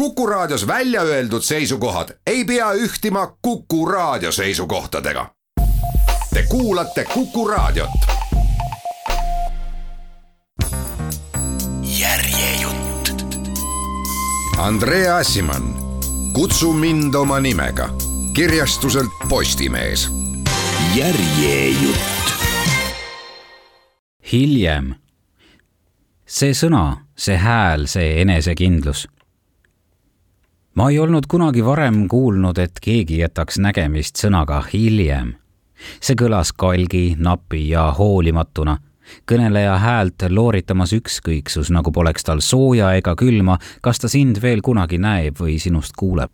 Kuku 0.00 0.26
Raadios 0.26 0.66
välja 0.66 1.02
öeldud 1.02 1.42
seisukohad 1.42 2.08
ei 2.26 2.44
pea 2.44 2.72
ühtima 2.72 3.36
Kuku 3.42 3.86
Raadio 3.86 4.32
seisukohtadega. 4.32 5.30
Te 6.34 6.42
kuulate 6.48 7.04
Kuku 7.04 7.48
Raadiot. 7.48 7.90
järjejutt. 11.98 13.10
Andrea 14.58 15.16
Asimann, 15.16 15.74
kutsu 16.32 16.72
mind 16.72 17.14
oma 17.14 17.40
nimega 17.40 17.88
kirjastuselt 18.32 19.12
Postimees. 19.28 20.08
järjejutt. 20.94 22.32
hiljem. 24.32 24.94
see 26.26 26.52
sõna, 26.52 26.96
see 27.16 27.36
hääl, 27.36 27.86
see 27.86 28.20
enesekindlus 28.20 29.08
ma 30.80 30.90
ei 30.90 30.98
olnud 30.98 31.26
kunagi 31.28 31.64
varem 31.64 32.08
kuulnud, 32.08 32.58
et 32.58 32.78
keegi 32.80 33.18
jätaks 33.18 33.58
nägemist 33.60 34.16
sõnaga 34.16 34.62
hiljem. 34.72 35.34
see 36.00 36.16
kõlas 36.16 36.54
kalgi, 36.56 37.16
napi 37.18 37.66
ja 37.68 37.82
hoolimatuna, 37.98 38.78
kõneleja 39.28 39.74
häält 39.76 40.24
looritamas 40.28 40.94
ükskõiksus, 40.96 41.68
nagu 41.70 41.92
poleks 41.92 42.24
tal 42.24 42.40
sooja 42.40 42.94
ega 42.96 43.14
külma, 43.16 43.58
kas 43.82 44.00
ta 44.00 44.08
sind 44.08 44.40
veel 44.42 44.64
kunagi 44.64 44.98
näeb 44.98 45.36
või 45.40 45.58
sinust 45.60 45.92
kuuleb. 45.96 46.30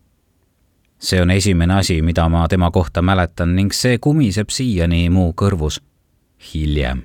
see 0.99 1.21
on 1.23 1.31
esimene 1.31 1.75
asi, 1.75 2.03
mida 2.03 2.29
ma 2.29 2.47
tema 2.49 2.71
kohta 2.71 3.03
mäletan 3.03 3.57
ning 3.57 3.73
see 3.73 3.99
kumiseb 3.99 4.51
siiani 4.51 5.11
mu 5.11 5.33
kõrvus. 5.33 5.81
hiljem. 6.53 7.03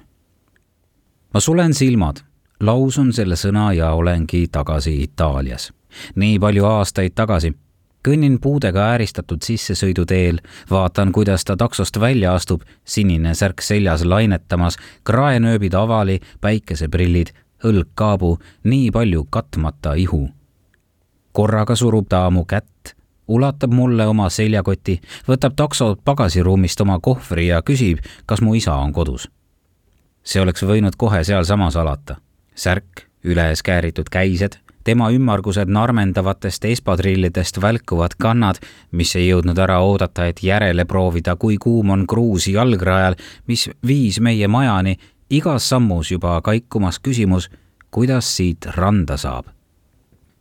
ma 1.33 1.39
sulen 1.39 1.73
silmad, 1.73 2.21
lausun 2.59 3.13
selle 3.13 3.35
sõna 3.35 3.73
ja 3.73 3.93
olengi 3.93 4.47
tagasi 4.47 5.01
Itaalias 5.03 5.71
nii 6.15 6.39
palju 6.39 6.65
aastaid 6.65 7.15
tagasi. 7.15 7.53
kõnnin 8.07 8.39
puudega 8.41 8.79
ääristatud 8.91 9.43
sissesõiduteel, 9.45 10.39
vaatan, 10.69 11.11
kuidas 11.11 11.45
ta 11.45 11.57
taksost 11.57 11.99
välja 11.99 12.33
astub, 12.33 12.61
sinine 12.85 13.35
särk 13.35 13.61
seljas 13.61 14.05
lainetamas, 14.05 14.77
kraenööbid 15.03 15.73
avali, 15.73 16.19
päikeseprillid, 16.41 17.29
õlg 17.63 17.87
kaabu, 17.95 18.39
nii 18.63 18.91
palju 18.91 19.27
katmata 19.29 19.93
ihu. 19.93 20.29
korraga 21.31 21.75
surub 21.75 22.09
ta 22.09 22.29
mu 22.29 22.45
kätt 22.45 22.95
ulatab 23.31 23.71
mulle 23.73 24.07
oma 24.07 24.29
seljakoti, 24.29 24.97
võtab 25.27 25.55
takso 25.55 25.93
pagasiruumist 26.05 26.81
oma 26.83 26.97
kohvri 26.99 27.47
ja 27.47 27.61
küsib, 27.65 28.01
kas 28.25 28.41
mu 28.41 28.55
isa 28.55 28.75
on 28.75 28.93
kodus. 28.93 29.29
see 30.23 30.41
oleks 30.41 30.61
võinud 30.63 30.95
kohe 30.97 31.23
sealsamas 31.23 31.75
alata. 31.75 32.15
särk, 32.55 33.07
üles 33.23 33.63
kääritud 33.63 34.09
käised, 34.09 34.57
tema 34.83 35.09
ümmargused 35.11 35.69
narmendavatest 35.69 36.65
espadrillidest 36.65 37.61
välkuvad 37.61 38.15
kannad, 38.17 38.59
mis 38.91 39.15
ei 39.15 39.27
jõudnud 39.29 39.59
ära 39.59 39.79
oodata, 39.85 40.25
et 40.25 40.43
järele 40.43 40.85
proovida, 40.85 41.35
kui 41.35 41.57
kuum 41.57 41.89
on 41.89 42.07
kruus 42.07 42.47
jalgrajal, 42.47 43.15
mis 43.47 43.69
viis 43.87 44.19
meie 44.19 44.47
majani, 44.47 44.97
igas 45.29 45.69
sammus 45.69 46.11
juba 46.11 46.39
kaikumas 46.41 46.99
küsimus, 46.99 47.49
kuidas 47.91 48.35
siit 48.37 48.65
randa 48.75 49.17
saab. 49.17 49.45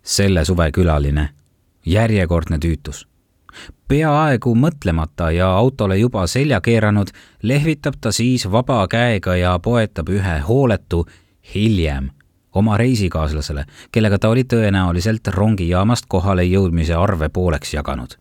selle 0.03 0.45
suve 0.45 0.71
külaline, 0.73 1.29
järjekordne 1.87 2.59
tüütus. 2.59 3.07
peaaegu 3.89 4.55
mõtlemata 4.55 5.31
ja 5.31 5.51
autole 5.57 5.99
juba 5.99 6.27
selja 6.27 6.61
keeranud, 6.61 7.09
lehvitab 7.43 7.95
ta 8.01 8.13
siis 8.13 8.51
vaba 8.53 8.87
käega 8.89 9.37
ja 9.37 9.59
poetab 9.59 10.09
ühe 10.09 10.39
hooletu 10.39 11.07
hiljem 11.55 12.11
oma 12.55 12.77
reisikaaslasele, 12.77 13.65
kellega 13.93 14.19
ta 14.19 14.29
oli 14.29 14.45
tõenäoliselt 14.45 15.29
rongijaamast 15.35 16.05
kohale 16.09 16.45
jõudmise 16.45 16.95
arve 16.95 17.29
pooleks 17.29 17.75
jaganud. 17.75 18.17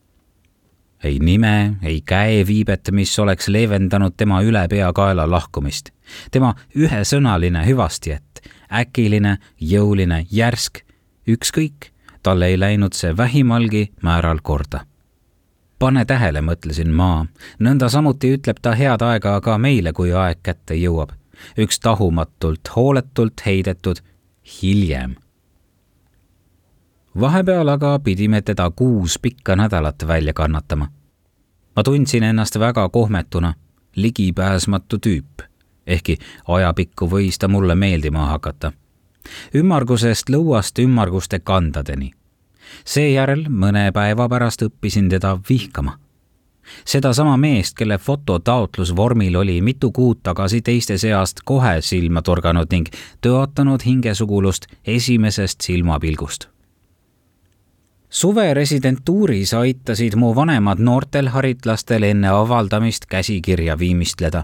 ei 1.03 1.19
nime, 1.19 1.73
ei 1.83 2.02
käeviibet, 2.02 2.91
mis 2.91 3.19
oleks 3.19 3.47
leevendanud 3.47 4.13
tema 4.17 4.41
ülepeakaela 4.41 5.31
lahkumist. 5.31 5.89
tema 6.31 6.55
ühesõnaline 6.76 7.65
hüvastijätt, 7.65 8.39
äkiline, 8.73 9.37
jõuline, 9.61 10.26
järsk, 10.31 10.80
ükskõik, 11.27 11.92
talle 12.23 12.48
ei 12.48 12.59
läinud 12.59 12.93
see 12.93 13.17
vähimalgi 13.17 13.92
määral 14.02 14.39
korda 14.43 14.86
pane 15.80 16.05
tähele, 16.05 16.42
mõtlesin 16.42 16.92
ma, 16.92 17.25
nõnda 17.59 17.89
samuti 17.89 18.33
ütleb 18.36 18.58
ta 18.61 18.73
head 18.75 19.02
aega 19.02 19.37
ka 19.42 19.58
meile, 19.58 19.93
kui 19.93 20.11
aeg 20.14 20.43
kätte 20.43 20.75
jõuab. 20.75 21.15
üks 21.58 21.80
tahumatult, 21.80 22.67
hooletult 22.75 23.45
heidetud 23.45 24.02
hiljem. 24.61 25.15
vahepeal 27.20 27.67
aga 27.67 27.99
pidime 27.99 28.42
teda 28.42 28.71
kuus 28.71 29.20
pikka 29.20 29.55
nädalat 29.55 30.08
välja 30.08 30.33
kannatama. 30.33 30.87
ma 31.76 31.83
tundsin 31.83 32.23
ennast 32.23 32.60
väga 32.60 32.89
kohmetuna, 32.89 33.54
ligipääsmatu 33.95 34.98
tüüp, 34.98 35.42
ehkki 35.87 36.17
ajapikku 36.48 37.10
võis 37.10 37.39
ta 37.39 37.48
mulle 37.48 37.76
meeldima 37.76 38.26
hakata. 38.26 38.71
ümmargusest 39.55 40.30
lõuast 40.30 40.80
ümmarguste 40.80 41.39
kandadeni. 41.39 42.11
seejärel 42.86 43.45
mõne 43.49 43.92
päeva 43.92 44.30
pärast 44.30 44.61
õppisin 44.61 45.10
teda 45.10 45.39
vihkama 45.49 45.99
sedasama 46.85 47.37
meest, 47.37 47.75
kelle 47.77 47.97
fototaotlus 47.97 48.95
vormil 48.95 49.35
oli 49.35 49.61
mitu 49.61 49.91
kuud 49.91 50.19
tagasi 50.23 50.61
teiste 50.61 50.97
seast 50.97 51.43
kohe 51.45 51.81
silma 51.81 52.21
torganud 52.21 52.71
ning 52.71 52.87
tõotanud 53.25 53.85
hingesugulust 53.85 54.65
esimesest 54.85 55.61
silmapilgust. 55.61 56.47
suve 58.09 58.53
residentuuris 58.53 59.53
aitasid 59.53 60.15
mu 60.15 60.35
vanemad 60.35 60.80
noortel 60.80 61.27
haritlastel 61.27 62.03
enne 62.03 62.27
avaldamist 62.27 63.05
käsikirja 63.05 63.80
viimistleda 63.80 64.43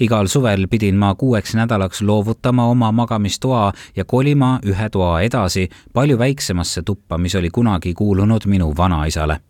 igal 0.00 0.26
suvel 0.26 0.66
pidin 0.70 0.96
ma 0.96 1.14
kuueks 1.14 1.54
nädalaks 1.54 2.02
loovutama 2.02 2.66
oma 2.66 2.92
magamistoa 2.92 3.72
ja 3.96 4.04
kolima 4.04 4.58
ühe 4.66 4.90
toa 4.90 5.20
edasi 5.20 5.68
palju 5.92 6.18
väiksemasse 6.18 6.82
tuppa, 6.82 7.18
mis 7.18 7.34
oli 7.34 7.50
kunagi 7.50 7.94
kuulunud 7.94 8.46
minu 8.46 8.74
vanaisale 8.76 9.40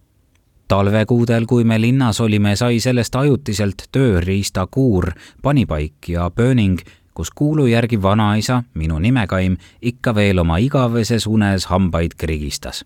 talvekuudel, 0.69 1.47
kui 1.47 1.65
me 1.65 1.81
linnas 1.81 2.21
olime, 2.21 2.57
sai 2.57 2.81
sellest 2.81 3.17
ajutiselt 3.17 3.89
tööriistakuur, 3.93 5.11
panipaik 5.43 6.09
ja 6.09 6.31
pööning, 6.31 6.81
kus 7.15 7.31
kuulu 7.31 7.67
järgi 7.67 8.03
vanaisa, 8.03 8.63
minu 8.75 8.99
nimekaim, 8.99 9.57
ikka 9.83 10.15
veel 10.15 10.39
oma 10.39 10.59
igaveses 10.59 11.27
unes 11.27 11.67
hambaid 11.69 12.17
krigistas. 12.19 12.85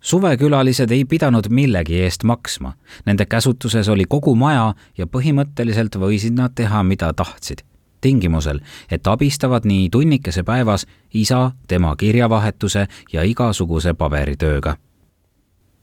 Suvekülalised 0.00 0.90
ei 0.90 1.04
pidanud 1.04 1.48
millegi 1.50 2.00
eest 2.04 2.22
maksma, 2.22 2.76
nende 3.06 3.26
käsutuses 3.26 3.88
oli 3.88 4.04
kogu 4.04 4.34
maja 4.38 4.74
ja 4.98 5.06
põhimõtteliselt 5.06 5.96
võisid 5.98 6.36
nad 6.36 6.54
teha, 6.54 6.82
mida 6.82 7.12
tahtsid. 7.12 7.64
Tingimusel, 8.00 8.60
et 8.90 9.06
abistavad 9.06 9.64
nii 9.66 9.88
tunnikese 9.90 10.44
päevas 10.44 10.86
isa, 11.14 11.50
tema 11.66 11.96
kirjavahetuse 11.96 12.86
ja 13.12 13.24
igasuguse 13.24 13.94
paberitööga 13.94 14.76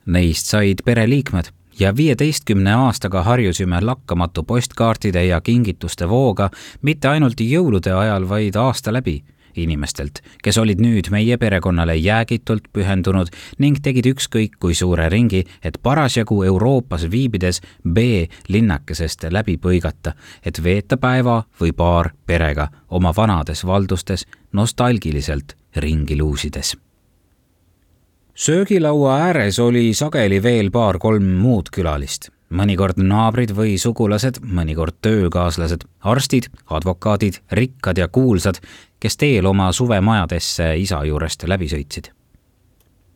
Neist 0.05 0.47
said 0.51 0.83
pereliikmed 0.85 1.51
ja 1.79 1.95
viieteistkümne 1.95 2.73
aastaga 2.73 3.23
harjusime 3.23 3.81
lakkamatu 3.81 4.43
postkaartide 4.43 5.25
ja 5.25 5.41
kingituste 5.41 6.09
vooga 6.09 6.49
mitte 6.81 7.07
ainult 7.07 7.39
jõulude 7.39 7.93
ajal, 7.93 8.29
vaid 8.29 8.55
aasta 8.55 8.93
läbi 8.93 9.23
inimestelt, 9.55 10.21
kes 10.43 10.57
olid 10.57 10.81
nüüd 10.81 11.09
meie 11.13 11.37
perekonnale 11.37 11.95
jäägitult 11.95 12.69
pühendunud 12.73 13.31
ning 13.61 13.79
tegid 13.83 14.09
ükskõik 14.13 14.57
kui 14.59 14.75
suure 14.75 15.09
ringi, 15.13 15.43
et 15.63 15.77
parasjagu 15.83 16.43
Euroopas 16.43 17.07
viibides 17.11 17.61
B-linnakesest 17.85 19.27
läbi 19.31 19.57
põigata, 19.57 20.15
et 20.45 20.63
veeta 20.63 20.97
päeva 20.97 21.43
või 21.61 21.73
paar 21.73 22.13
perega 22.25 22.69
oma 22.89 23.13
vanades 23.15 23.65
valdustes 23.65 24.25
nostalgiliselt 24.53 25.55
ringi 25.75 26.17
luusides 26.17 26.75
söögilaua 28.35 29.17
ääres 29.17 29.59
oli 29.59 29.93
sageli 29.93 30.43
veel 30.43 30.71
paar-kolm 30.71 31.25
muud 31.41 31.69
külalist, 31.73 32.29
mõnikord 32.49 32.97
naabrid 33.01 33.53
või 33.57 33.77
sugulased, 33.81 34.41
mõnikord 34.43 34.97
töökaaslased, 35.01 35.85
arstid, 36.01 36.49
advokaadid, 36.65 37.39
rikkad 37.51 38.01
ja 38.01 38.07
kuulsad, 38.07 38.59
kes 38.99 39.17
teel 39.17 39.45
oma 39.45 39.71
suvemajadesse 39.71 40.73
isa 40.81 41.03
juurest 41.05 41.47
läbi 41.47 41.69
sõitsid 41.69 42.13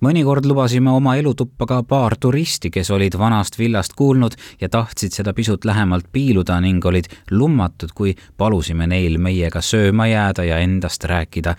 mõnikord 0.02 0.46
lubasime 0.46 0.92
oma 0.94 1.16
elutuppa 1.18 1.66
ka 1.66 1.82
paar 1.84 2.16
turisti, 2.20 2.70
kes 2.70 2.92
olid 2.94 3.18
vanast 3.18 3.58
villast 3.60 3.96
kuulnud 3.98 4.38
ja 4.62 4.70
tahtsid 4.70 5.16
seda 5.16 5.34
pisut 5.34 5.66
lähemalt 5.66 6.12
piiluda 6.12 6.60
ning 6.62 6.86
olid 6.86 7.10
lummatud, 7.32 7.94
kui 7.96 8.16
palusime 8.38 8.88
neil 8.88 9.18
meiega 9.18 9.62
sööma 9.62 10.08
jääda 10.08 10.46
ja 10.46 10.60
endast 10.62 11.04
rääkida. 11.04 11.56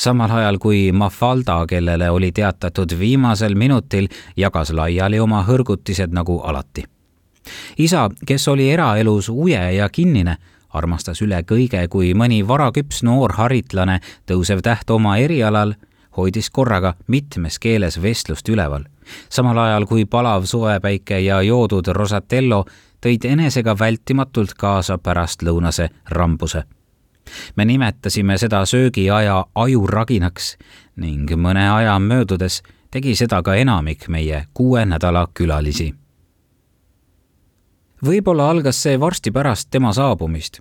Samal 0.00 0.30
ajal 0.30 0.58
kui 0.58 0.92
Mafalda, 0.92 1.66
kellele 1.68 2.10
oli 2.10 2.32
teatatud 2.32 2.94
viimasel 2.98 3.54
minutil, 3.54 4.08
jagas 4.36 4.72
laiali 4.72 5.20
oma 5.20 5.42
hõrgutised 5.44 6.14
nagu 6.16 6.40
alati. 6.40 6.84
isa, 7.78 8.08
kes 8.26 8.48
oli 8.48 8.70
eraelus 8.70 9.28
uje 9.28 9.72
ja 9.74 9.88
kinnine, 9.88 10.36
armastas 10.68 11.22
üle 11.22 11.42
kõige, 11.42 11.88
kui 11.88 12.14
mõni 12.14 12.46
varaküps 12.48 13.02
noor 13.02 13.32
haritlane, 13.32 14.00
tõusev 14.26 14.62
täht 14.62 14.90
oma 14.90 15.16
erialal 15.16 15.74
hoidis 16.16 16.50
korraga 16.50 16.94
mitmes 17.06 17.58
keeles 17.58 18.02
vestlust 18.02 18.48
üleval, 18.48 18.84
samal 19.28 19.58
ajal 19.58 19.86
kui 19.86 20.04
palav 20.04 20.44
suvepäike 20.44 21.20
ja 21.20 21.42
joodud 21.42 21.86
Rosatello 21.86 22.64
tõid 23.00 23.24
enesega 23.24 23.78
vältimatult 23.78 24.54
kaasa 24.54 24.98
pärastlõunase 24.98 25.88
rambuse. 26.08 26.64
Me 27.56 27.64
nimetasime 27.64 28.38
seda 28.38 28.64
söögiaja 28.66 29.44
ajuraginaks 29.54 30.56
ning 30.96 31.30
mõne 31.36 31.66
aja 31.72 31.98
möödudes 31.98 32.62
tegi 32.90 33.14
seda 33.16 33.42
ka 33.42 33.54
enamik 33.54 34.08
meie 34.08 34.46
kuue 34.54 34.84
nädala 34.86 35.28
külalisi. 35.34 35.94
võib-olla 38.02 38.50
algas 38.50 38.82
see 38.82 39.00
varsti 39.00 39.30
pärast 39.30 39.70
tema 39.70 39.92
saabumist 39.92 40.60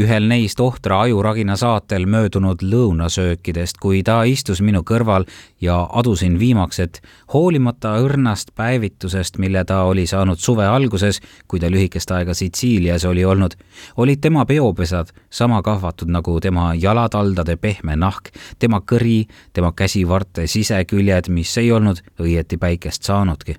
ühel 0.00 0.26
neist 0.28 0.60
ohtra 0.60 1.00
ajuragina 1.04 1.56
saatel 1.56 2.06
möödunud 2.06 2.62
lõunasöökidest, 2.64 3.76
kui 3.80 4.02
ta 4.02 4.22
istus 4.24 4.62
minu 4.64 4.80
kõrval 4.86 5.26
ja 5.60 5.76
adusin 5.92 6.38
viimaks, 6.40 6.80
et 6.80 7.00
hoolimata 7.32 7.96
õrnast 8.00 8.54
päevitusest, 8.56 9.38
mille 9.38 9.64
ta 9.64 9.82
oli 9.88 10.06
saanud 10.06 10.40
suve 10.40 10.66
alguses, 10.66 11.20
kui 11.48 11.60
ta 11.60 11.70
lühikest 11.70 12.10
aega 12.16 12.34
Sitsiilias 12.34 13.04
oli 13.04 13.24
olnud, 13.24 13.56
olid 13.96 14.20
tema 14.20 14.46
peopesad 14.46 15.12
sama 15.30 15.62
kahvatud 15.62 16.08
nagu 16.08 16.40
tema 16.40 16.72
jalataldade 16.74 17.56
pehme 17.56 17.96
nahk, 17.96 18.32
tema 18.58 18.80
kõri, 18.80 19.26
tema 19.52 19.72
käsivarte 19.76 20.46
siseküljed, 20.46 21.28
mis 21.28 21.56
ei 21.58 21.72
olnud 21.72 22.00
õieti 22.20 22.58
päikest 22.58 23.02
saanudki. 23.02 23.56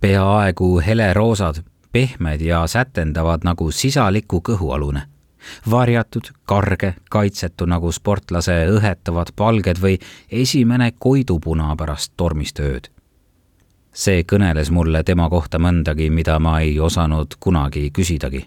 peaaegu 0.00 0.80
heleroosad, 0.80 1.62
pehmed 1.92 2.40
ja 2.40 2.66
sätendavad 2.66 3.44
nagu 3.44 3.70
sisaliku 3.70 4.40
kõhualune 4.40 5.02
varjatud, 5.70 6.30
karge, 6.44 6.94
kaitsetu 7.10 7.66
nagu 7.66 7.92
sportlase 7.92 8.64
õhetavad 8.70 9.32
palged 9.36 9.80
või 9.82 9.98
esimene 10.30 10.92
koidupuna 10.98 11.74
pärast 11.76 12.12
tormist 12.16 12.60
ööd. 12.60 12.90
see 13.92 14.22
kõneles 14.22 14.70
mulle 14.70 15.02
tema 15.02 15.28
kohta 15.28 15.58
mõndagi, 15.58 16.10
mida 16.10 16.38
ma 16.38 16.60
ei 16.60 16.80
osanud 16.80 17.34
kunagi 17.40 17.90
küsidagi. 17.90 18.46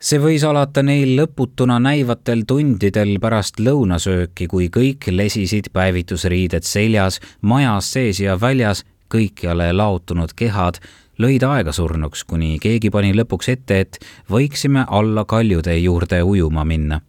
see 0.00 0.18
võis 0.18 0.44
alata 0.44 0.82
neil 0.82 1.16
lõputuna 1.20 1.78
näivatel 1.78 2.42
tundidel 2.46 3.18
pärast 3.20 3.60
lõunasööki, 3.60 4.46
kui 4.46 4.68
kõik 4.68 5.10
lesisid 5.10 5.70
päevitusriided 5.72 6.62
seljas, 6.62 7.20
majas 7.40 7.92
sees 7.92 8.20
ja 8.20 8.40
väljas, 8.40 8.84
kõikjale 9.08 9.72
laotunud 9.72 10.34
kehad 10.36 10.78
lõid 11.18 11.42
aega 11.42 11.72
surnuks, 11.72 12.24
kuni 12.24 12.56
keegi 12.62 12.90
pani 12.94 13.12
lõpuks 13.16 13.50
ette, 13.52 13.80
et 13.80 13.98
võiksime 14.30 14.84
alla 14.88 15.24
kaljude 15.24 15.76
juurde 15.78 16.22
ujuma 16.22 16.64
minna. 16.64 17.00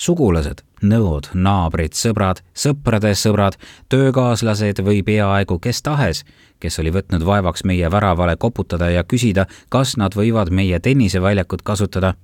sugulased, 0.00 0.62
nõod, 0.82 1.26
naabrid, 1.34 1.92
sõbrad, 1.92 2.38
sõprade 2.56 3.10
sõbrad, 3.14 3.58
töökaaslased 3.92 4.80
või 4.80 5.02
peaaegu 5.04 5.58
kes 5.58 5.82
tahes, 5.82 6.24
kes 6.60 6.78
oli 6.78 6.90
võtnud 6.90 7.24
vaevaks 7.26 7.64
meie 7.64 7.90
väravale 7.90 8.36
koputada 8.36 8.88
ja 8.90 9.04
küsida, 9.04 9.44
kas 9.68 9.96
nad 9.96 10.16
võivad 10.16 10.50
meie 10.50 10.80
tenniseväljakut 10.80 11.62
kasutada. 11.62 12.14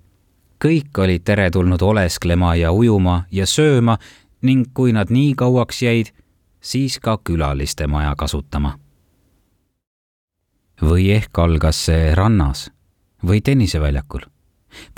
kõik 0.64 0.98
olid 0.98 1.24
teretulnud 1.24 1.82
olesklema 1.82 2.54
ja 2.54 2.72
ujuma 2.72 3.26
ja 3.30 3.46
sööma 3.46 3.98
ning 4.42 4.66
kui 4.74 4.92
nad 4.92 5.10
nii 5.10 5.34
kauaks 5.34 5.82
jäid, 5.82 6.06
siis 6.60 6.98
ka 6.98 7.18
külaliste 7.18 7.86
maja 7.86 8.14
kasutama 8.16 8.85
või 10.82 11.10
ehk 11.16 11.38
algas 11.38 11.84
see 11.88 12.14
rannas 12.14 12.70
või 13.26 13.40
tenniseväljakul? 13.40 14.26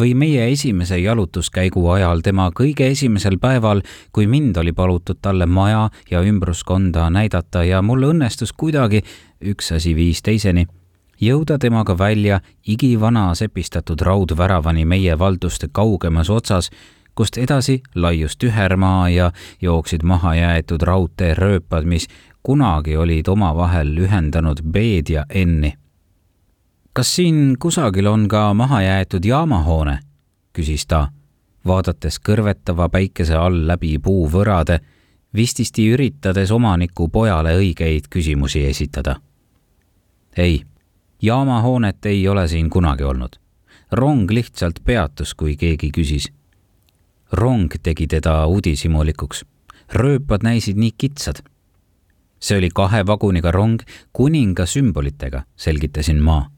Või 0.00 0.14
meie 0.14 0.48
esimese 0.50 0.98
jalutuskäigu 0.98 1.84
ajal 1.90 2.20
tema 2.26 2.48
kõige 2.50 2.88
esimesel 2.90 3.38
päeval, 3.38 3.82
kui 4.12 4.26
mind 4.26 4.56
oli 4.56 4.72
palutud 4.72 5.20
talle 5.22 5.46
maja 5.46 5.88
ja 6.10 6.22
ümbruskonda 6.26 7.06
näidata 7.10 7.62
ja 7.64 7.82
mul 7.82 8.08
õnnestus 8.10 8.52
kuidagi, 8.52 9.04
üks 9.38 9.70
asi 9.76 9.94
viis 9.94 10.22
teiseni, 10.22 10.66
jõuda 11.20 11.58
temaga 11.58 11.98
välja 11.98 12.40
igivana 12.66 13.34
sepistatud 13.34 14.00
raudväravani 14.00 14.84
meie 14.84 15.18
valduste 15.18 15.68
kaugemas 15.72 16.30
otsas, 16.30 16.70
kust 17.14 17.38
edasi 17.38 17.82
laius 17.94 18.36
tühermaa 18.36 19.08
ja 19.10 19.32
jooksid 19.62 20.02
mahajäetud 20.02 20.82
raudteerööpad, 20.82 21.84
mis 21.84 22.06
kunagi 22.48 22.96
olid 22.96 23.28
omavahel 23.28 23.90
ühendanud 24.00 24.62
B-d 24.64 25.12
ja 25.12 25.24
N-i. 25.44 25.72
kas 26.92 27.16
siin 27.16 27.56
kusagil 27.60 28.06
on 28.06 28.28
ka 28.28 28.54
mahajäetud 28.54 29.24
jaamahoone? 29.24 29.98
küsis 30.56 30.86
ta, 30.88 31.10
vaadates 31.66 32.16
kõrvetava 32.28 32.86
päikese 32.88 33.36
all 33.36 33.66
läbi 33.68 33.98
puuvõrade, 33.98 34.78
vististi 35.36 35.84
üritades 35.92 36.48
omaniku 36.50 37.10
pojale 37.12 37.52
õigeid 37.58 38.08
küsimusi 38.08 38.64
esitada. 38.64 39.18
ei, 40.36 40.62
jaamahoonet 41.22 42.06
ei 42.06 42.28
ole 42.28 42.48
siin 42.48 42.70
kunagi 42.70 43.04
olnud. 43.04 43.36
rong 43.92 44.30
lihtsalt 44.30 44.80
peatus, 44.84 45.34
kui 45.34 45.56
keegi 45.56 45.92
küsis. 45.92 46.32
rong 47.32 47.76
tegi 47.82 48.06
teda 48.06 48.46
uudishimulikuks. 48.46 49.44
rööpad 49.92 50.42
näisid 50.42 50.76
nii 50.76 50.94
kitsad 50.96 51.44
see 52.40 52.58
oli 52.58 52.70
kahe 52.74 53.06
vaguniga 53.06 53.50
rong 53.50 53.82
kuninga 54.12 54.66
sümbolitega, 54.66 55.42
selgitasin 55.56 56.22
ma. 56.22 56.50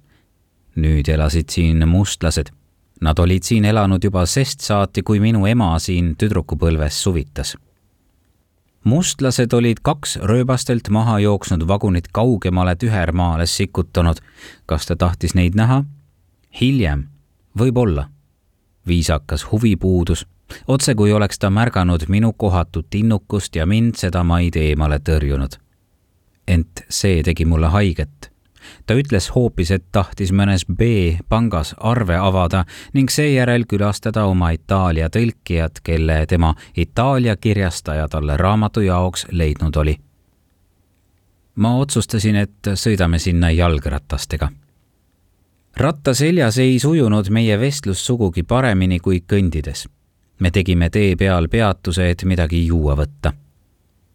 nüüd 0.77 1.09
elasid 1.09 1.51
siin 1.51 1.89
mustlased. 1.89 2.53
Nad 3.01 3.19
olid 3.19 3.43
siin 3.43 3.65
elanud 3.65 4.05
juba 4.05 4.27
sest 4.27 4.61
saati, 4.61 5.03
kui 5.03 5.21
minu 5.21 5.47
ema 5.47 5.79
siin 5.79 6.15
tüdrukupõlves 6.17 7.03
suvitas. 7.03 7.57
mustlased 8.85 9.53
olid 9.53 9.81
kaks 9.83 10.17
rööbastelt 10.17 10.89
maha 10.89 11.19
jooksnud 11.19 11.69
vagunit 11.69 12.09
kaugemale 12.13 12.77
tühermaale 12.77 13.47
sikutanud. 13.47 14.17
kas 14.67 14.87
ta 14.87 14.97
tahtis 14.97 15.35
neid 15.35 15.55
näha? 15.55 15.85
hiljem, 16.61 17.09
võib-olla. 17.59 18.09
viisakas 18.87 19.53
huvi 19.53 19.77
puudus 19.77 20.27
otse 20.69 20.95
kui 20.95 21.13
oleks 21.13 21.39
ta 21.39 21.51
märganud 21.51 22.09
minu 22.09 22.33
kohatut 22.33 22.95
innukust 22.95 23.57
ja 23.57 23.67
mind 23.67 23.95
sedamaid 23.95 24.57
eemale 24.57 24.99
tõrjunud 24.99 25.70
see 26.91 27.23
tegi 27.23 27.45
mulle 27.45 27.69
haiget. 27.69 28.31
ta 28.87 28.95
ütles 28.95 29.31
hoopis, 29.35 29.71
et 29.71 29.85
tahtis 29.93 30.33
mõnes 30.33 30.67
B-pangas 30.67 31.75
arve 31.79 32.17
avada 32.17 32.65
ning 32.93 33.11
seejärel 33.11 33.65
külastada 33.67 34.25
oma 34.25 34.51
Itaalia 34.51 35.09
tõlkijat, 35.09 35.81
kelle 35.83 36.27
tema 36.27 36.55
Itaalia 36.77 37.37
kirjastaja 37.37 38.09
talle 38.09 38.37
raamatu 38.37 38.81
jaoks 38.81 39.27
leidnud 39.31 39.77
oli. 39.77 39.97
ma 41.55 41.77
otsustasin, 41.77 42.37
et 42.37 42.75
sõidame 42.75 43.19
sinna 43.19 43.51
jalgratastega 43.51 44.51
ratta 45.77 46.15
seljas 46.15 46.59
ei 46.59 46.79
sujunud 46.79 47.31
meie 47.31 47.59
vestlus 47.61 48.07
sugugi 48.07 48.43
paremini 48.43 48.99
kui 49.01 49.23
kõndides. 49.33 49.89
me 50.39 50.51
tegime 50.51 50.91
tee 50.91 51.17
peal 51.17 51.49
peatuse, 51.49 52.11
et 52.11 52.25
midagi 52.25 52.67
juua 52.67 52.97
võtta 52.97 53.33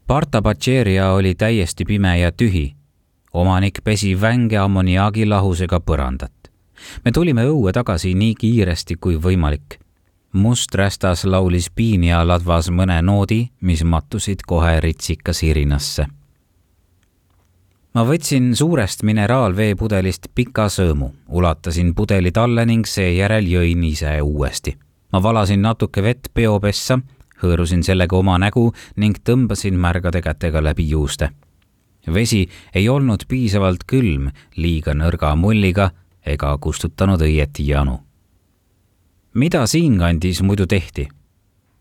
Parta 0.08 0.42
Baceria 0.42 1.12
oli 1.12 1.36
täiesti 1.36 1.86
pime 1.86 2.20
ja 2.20 2.32
tühi. 2.32 2.76
omanik 3.34 3.80
pesi 3.84 4.22
vänge 4.22 4.58
ammoniaagilahusega 4.58 5.80
põrandat. 5.80 6.52
me 7.06 7.12
tulime 7.12 7.46
õue 7.46 7.72
tagasi 7.74 8.14
nii 8.14 8.36
kiiresti 8.36 8.96
kui 8.96 9.18
võimalik. 9.18 9.80
must 10.34 10.76
rästas 10.76 11.26
laulis 11.26 11.70
piini 11.70 12.10
ja 12.10 12.28
ladvas 12.28 12.70
mõne 12.70 13.02
noodi, 13.02 13.50
mis 13.62 13.84
mattusid 13.84 14.46
kohe 14.48 14.80
ritsika 14.80 15.34
sirinasse. 15.34 16.06
ma 17.94 18.06
võtsin 18.06 18.56
suurest 18.56 19.04
mineraalveepudelist 19.04 20.28
pika 20.36 20.66
sõõmu, 20.66 21.14
ulatasin 21.30 21.96
pudeli 21.96 22.32
talle 22.32 22.66
ning 22.66 22.86
seejärel 22.86 23.46
jõin 23.46 23.84
ise 23.84 24.22
uuesti. 24.22 24.78
ma 25.12 25.24
valasin 25.24 25.62
natuke 25.62 26.04
vett 26.04 26.28
peopessa 26.34 27.00
hõõrusin 27.44 27.84
sellega 27.84 28.18
oma 28.18 28.38
nägu 28.42 28.72
ning 28.96 29.18
tõmbasin 29.24 29.78
märgade 29.80 30.22
kätega 30.22 30.64
läbi 30.64 30.90
juuste. 30.90 31.30
vesi 32.14 32.50
ei 32.74 32.90
olnud 32.90 33.26
piisavalt 33.28 33.84
külm 33.88 34.30
liiga 34.56 34.94
nõrga 34.94 35.36
mulliga 35.36 35.92
ega 36.26 36.58
kustutanud 36.58 37.22
õieti 37.22 37.68
janu. 37.68 38.00
mida 39.34 39.68
siinkandis 39.68 40.42
muidu 40.42 40.68
tehti? 40.68 41.08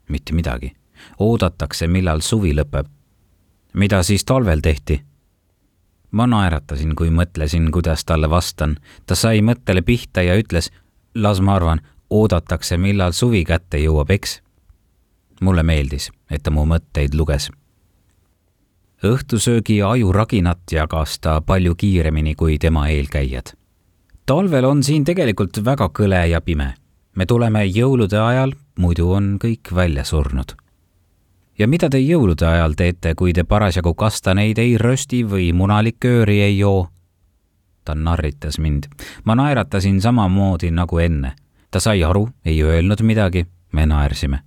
mitte 0.08 0.32
midagi. 0.32 0.72
oodatakse, 1.18 1.86
millal 1.86 2.20
suvi 2.20 2.54
lõpeb. 2.54 2.86
mida 3.74 4.02
siis 4.02 4.24
talvel 4.24 4.60
tehti? 4.60 5.02
ma 6.10 6.26
naeratasin, 6.26 6.94
kui 6.94 7.10
mõtlesin, 7.10 7.70
kuidas 7.70 8.04
talle 8.04 8.30
vastan. 8.30 8.76
ta 9.06 9.14
sai 9.14 9.42
mõttele 9.42 9.82
pihta 9.82 10.22
ja 10.22 10.34
ütles, 10.36 10.70
las 11.14 11.40
ma 11.40 11.56
arvan, 11.56 11.80
oodatakse, 12.10 12.76
millal 12.76 13.12
suvi 13.12 13.44
kätte 13.44 13.78
jõuab, 13.78 14.10
eks 14.10 14.43
mulle 15.40 15.62
meeldis, 15.62 16.10
et 16.30 16.42
ta 16.42 16.50
mu 16.50 16.66
mõtteid 16.66 17.14
luges. 17.14 17.50
õhtusöögi 19.04 19.82
ajuraginat 19.84 20.72
jagas 20.72 21.18
ta 21.18 21.40
palju 21.40 21.74
kiiremini 21.74 22.34
kui 22.34 22.58
tema 22.58 22.88
eelkäijad. 22.88 23.54
talvel 24.26 24.64
on 24.64 24.82
siin 24.82 25.04
tegelikult 25.04 25.64
väga 25.64 25.88
kõle 25.88 26.28
ja 26.28 26.40
pime. 26.40 26.74
me 27.16 27.26
tuleme 27.26 27.64
jõulude 27.64 28.18
ajal, 28.18 28.52
muidu 28.78 29.12
on 29.12 29.38
kõik 29.44 29.74
välja 29.74 30.04
surnud. 30.04 30.56
ja 31.58 31.68
mida 31.68 31.90
te 31.90 31.98
jõulude 31.98 32.46
ajal 32.46 32.72
teete, 32.72 33.14
kui 33.14 33.32
te 33.32 33.44
parasjagu 33.44 33.94
kastaneid 33.94 34.58
ei 34.58 34.78
rösti 34.78 35.24
või 35.24 35.52
munalikööri 35.52 36.40
ei 36.40 36.58
joo? 36.58 36.88
ta 37.84 37.94
narritas 37.94 38.58
mind. 38.58 38.84
ma 39.24 39.34
naeratasin 39.34 40.00
samamoodi 40.00 40.70
nagu 40.70 40.98
enne. 40.98 41.32
ta 41.70 41.80
sai 41.80 42.04
aru, 42.04 42.28
ei 42.44 42.62
öelnud 42.62 43.02
midagi, 43.02 43.46
me 43.72 43.86
naersime. 43.86 44.40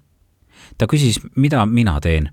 Ta 0.78 0.88
küsis, 0.88 1.20
mida 1.36 1.66
mina 1.66 2.00
teen. 2.02 2.30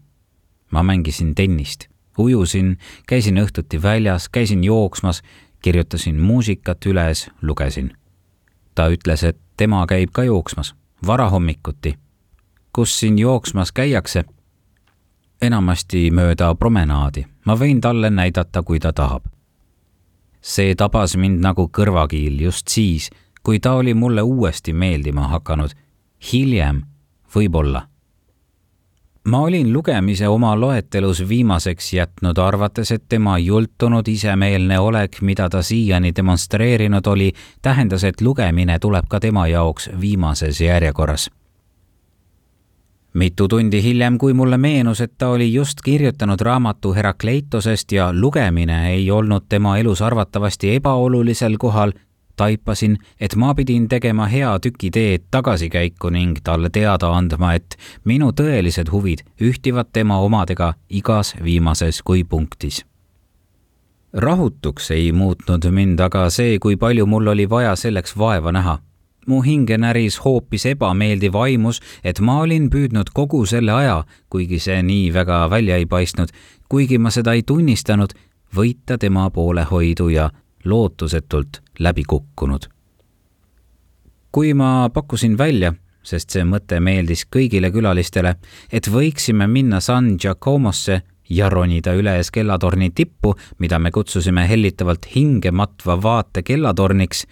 ma 0.71 0.83
mängisin 0.83 1.35
tennist, 1.35 1.89
ujusin, 2.19 2.79
käisin 3.07 3.37
õhtuti 3.39 3.83
väljas, 3.83 4.29
käisin 4.29 4.65
jooksmas, 4.65 5.23
kirjutasin 5.63 6.21
muusikat 6.21 6.87
üles, 6.87 7.31
lugesin. 7.43 7.97
ta 8.75 8.89
ütles, 8.89 9.25
et 9.25 9.39
tema 9.57 9.87
käib 9.87 10.11
ka 10.13 10.25
jooksmas, 10.25 10.75
varahommikuti. 11.07 11.99
kus 12.73 13.01
siin 13.01 13.19
jooksmas 13.19 13.73
käiakse? 13.73 14.25
enamasti 15.43 16.11
mööda 16.11 16.55
promenaadi, 16.55 17.27
ma 17.45 17.55
võin 17.55 17.81
talle 17.81 18.11
näidata, 18.11 18.63
kui 18.63 18.81
ta 18.81 18.93
tahab 18.93 19.35
see 20.45 20.75
tabas 20.77 21.17
mind 21.17 21.41
nagu 21.41 21.65
kõrvakiil 21.73 22.37
just 22.45 22.69
siis, 22.69 23.09
kui 23.43 23.61
ta 23.65 23.79
oli 23.81 23.95
mulle 23.95 24.23
uuesti 24.23 24.73
meeldima 24.73 25.29
hakanud. 25.33 25.71
hiljem 26.33 26.83
võib-olla. 27.35 27.89
Ma 29.25 29.39
olin 29.39 29.73
lugemise 29.73 30.29
oma 30.29 30.61
loetelus 30.61 31.29
viimaseks 31.29 31.93
jätnud, 31.93 32.39
arvates, 32.39 32.93
et 32.93 33.05
tema 33.09 33.39
jultunud 33.39 34.09
isemeelne 34.09 34.79
olek, 34.79 35.21
mida 35.23 35.49
ta 35.51 35.63
siiani 35.63 36.13
demonstreerinud 36.17 37.07
oli, 37.07 37.33
tähendas, 37.63 38.05
et 38.05 38.21
lugemine 38.21 38.79
tuleb 38.79 39.09
ka 39.09 39.21
tema 39.21 39.47
jaoks 39.49 39.91
viimases 40.01 40.61
järjekorras. 40.61 41.31
Mitu 43.15 43.49
tundi 43.49 43.83
hiljem, 43.83 44.19
kui 44.19 44.33
mulle 44.35 44.59
meenus, 44.59 45.01
et 45.01 45.13
ta 45.19 45.29
oli 45.29 45.53
just 45.53 45.79
kirjutanud 45.85 46.41
raamatu 46.41 46.93
Herakleitosest 46.93 47.93
ja 47.93 48.09
lugemine 48.13 48.91
ei 48.91 49.11
olnud 49.11 49.45
tema 49.49 49.79
elus 49.79 50.03
arvatavasti 50.03 50.75
ebaolulisel 50.75 51.55
kohal, 51.59 51.93
taipasin, 52.37 52.99
et 53.21 53.37
ma 53.37 53.55
pidin 53.55 53.89
tegema 53.89 54.27
hea 54.27 54.59
tüki 54.59 54.91
teed 54.91 55.27
tagasikäiku 55.31 56.11
ning 56.11 56.41
talle 56.45 56.71
teada 56.71 57.11
andma, 57.17 57.55
et 57.55 57.77
minu 58.05 58.33
tõelised 58.33 58.91
huvid 58.93 59.25
ühtivad 59.41 59.93
tema 59.93 60.19
omadega 60.19 60.75
igas 60.91 61.35
viimases 61.45 62.03
kui 62.03 62.25
punktis. 62.25 62.85
rahutuks 64.13 64.91
ei 64.91 65.13
muutnud 65.13 65.71
mind 65.71 66.01
aga 66.01 66.31
see, 66.31 66.59
kui 66.59 66.77
palju 66.77 67.07
mul 67.07 67.27
oli 67.27 67.51
vaja 67.51 67.77
selleks 67.77 68.19
vaeva 68.19 68.53
näha 68.53 68.79
mu 69.27 69.41
hinge 69.43 69.79
näris 69.79 70.19
hoopis 70.25 70.67
ebameeldiv 70.67 71.37
aimus, 71.37 71.81
et 72.05 72.21
ma 72.21 72.41
olin 72.43 72.69
püüdnud 72.71 73.11
kogu 73.15 73.45
selle 73.47 73.73
aja, 73.73 74.05
kuigi 74.31 74.61
see 74.61 74.83
nii 74.83 75.13
väga 75.15 75.45
välja 75.51 75.77
ei 75.81 75.87
paistnud, 75.87 76.33
kuigi 76.69 76.99
ma 76.99 77.11
seda 77.11 77.33
ei 77.33 77.43
tunnistanud, 77.43 78.15
võita 78.55 78.99
tema 78.99 79.31
poolehoidu 79.31 80.09
ja 80.09 80.31
lootusetult 80.65 81.63
läbi 81.79 82.05
kukkunud. 82.05 82.69
kui 84.33 84.55
ma 84.55 84.91
pakkusin 84.91 85.39
välja, 85.39 85.75
sest 86.03 86.31
see 86.35 86.45
mõte 86.45 86.81
meeldis 86.81 87.23
kõigile 87.31 87.71
külalistele, 87.71 88.35
et 88.73 88.89
võiksime 88.91 89.47
minna 89.47 89.81
San 89.81 90.17
Giacomosse 90.19 91.03
ja 91.31 91.49
ronida 91.49 91.95
üles 91.95 92.31
kellatorni 92.31 92.91
tippu, 92.91 93.35
mida 93.59 93.79
me 93.79 93.91
kutsusime 93.91 94.49
hellitavalt 94.49 95.07
hingematva 95.15 96.03
vaate 96.03 96.43
kellatorniks, 96.43 97.27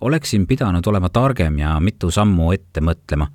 oleksin 0.00 0.46
pidanud 0.46 0.86
olema 0.86 1.08
targem 1.08 1.58
ja 1.58 1.76
mitu 1.80 2.10
sammu 2.10 2.52
ette 2.52 2.80
mõtlema. 2.80 3.28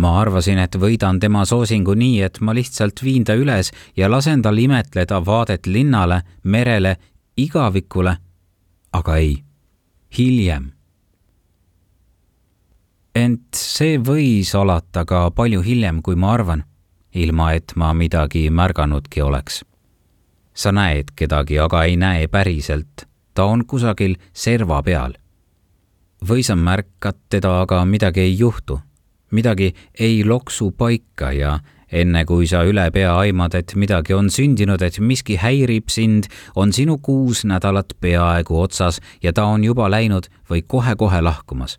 ma 0.00 0.20
arvasin, 0.20 0.58
et 0.58 0.76
võidan 0.80 1.18
tema 1.20 1.44
soosingu 1.44 1.94
nii, 1.94 2.22
et 2.22 2.38
ma 2.40 2.54
lihtsalt 2.54 3.02
viin 3.02 3.24
ta 3.24 3.34
üles 3.36 3.70
ja 3.96 4.08
lasen 4.10 4.42
tal 4.42 4.58
imetleda 4.58 5.18
vaadet 5.26 5.66
linnale, 5.66 6.22
merele, 6.42 6.96
igavikule. 7.36 8.16
Aga 8.92 9.16
ei, 9.16 9.44
hiljem. 10.18 10.72
ent 13.14 13.54
see 13.54 13.98
võis 13.98 14.54
alata 14.54 15.04
ka 15.04 15.30
palju 15.30 15.60
hiljem, 15.62 16.02
kui 16.02 16.16
ma 16.16 16.34
arvan, 16.34 16.64
ilma 17.14 17.52
et 17.52 17.72
ma 17.76 17.92
midagi 17.92 18.50
märganudki 18.50 19.22
oleks. 19.22 19.64
sa 20.54 20.72
näed 20.72 21.14
kedagi, 21.16 21.58
aga 21.58 21.84
ei 21.84 21.96
näe 21.96 22.28
päriselt. 22.28 23.06
ta 23.34 23.44
on 23.44 23.66
kusagil 23.66 24.16
serva 24.32 24.82
peal 24.82 25.20
või 26.28 26.44
sa 26.44 26.56
märkad 26.56 27.16
teda, 27.32 27.60
aga 27.62 27.84
midagi 27.84 28.20
ei 28.20 28.38
juhtu. 28.38 28.80
midagi 29.30 29.74
ei 29.94 30.24
loksu 30.24 30.70
paika 30.70 31.32
ja 31.32 31.58
enne 31.92 32.24
kui 32.24 32.46
sa 32.46 32.62
ülepea 32.64 33.12
aimad, 33.18 33.54
et 33.54 33.74
midagi 33.74 34.14
on 34.14 34.30
sündinud, 34.30 34.82
et 34.82 34.98
miski 34.98 35.36
häirib 35.40 35.90
sind, 35.90 36.30
on 36.56 36.72
sinu 36.72 36.98
kuus 36.98 37.44
nädalat 37.44 37.94
peaaegu 38.00 38.60
otsas 38.60 39.00
ja 39.22 39.32
ta 39.32 39.44
on 39.44 39.64
juba 39.64 39.90
läinud 39.90 40.30
või 40.50 40.62
kohe-kohe 40.66 41.22
lahkumas. 41.22 41.78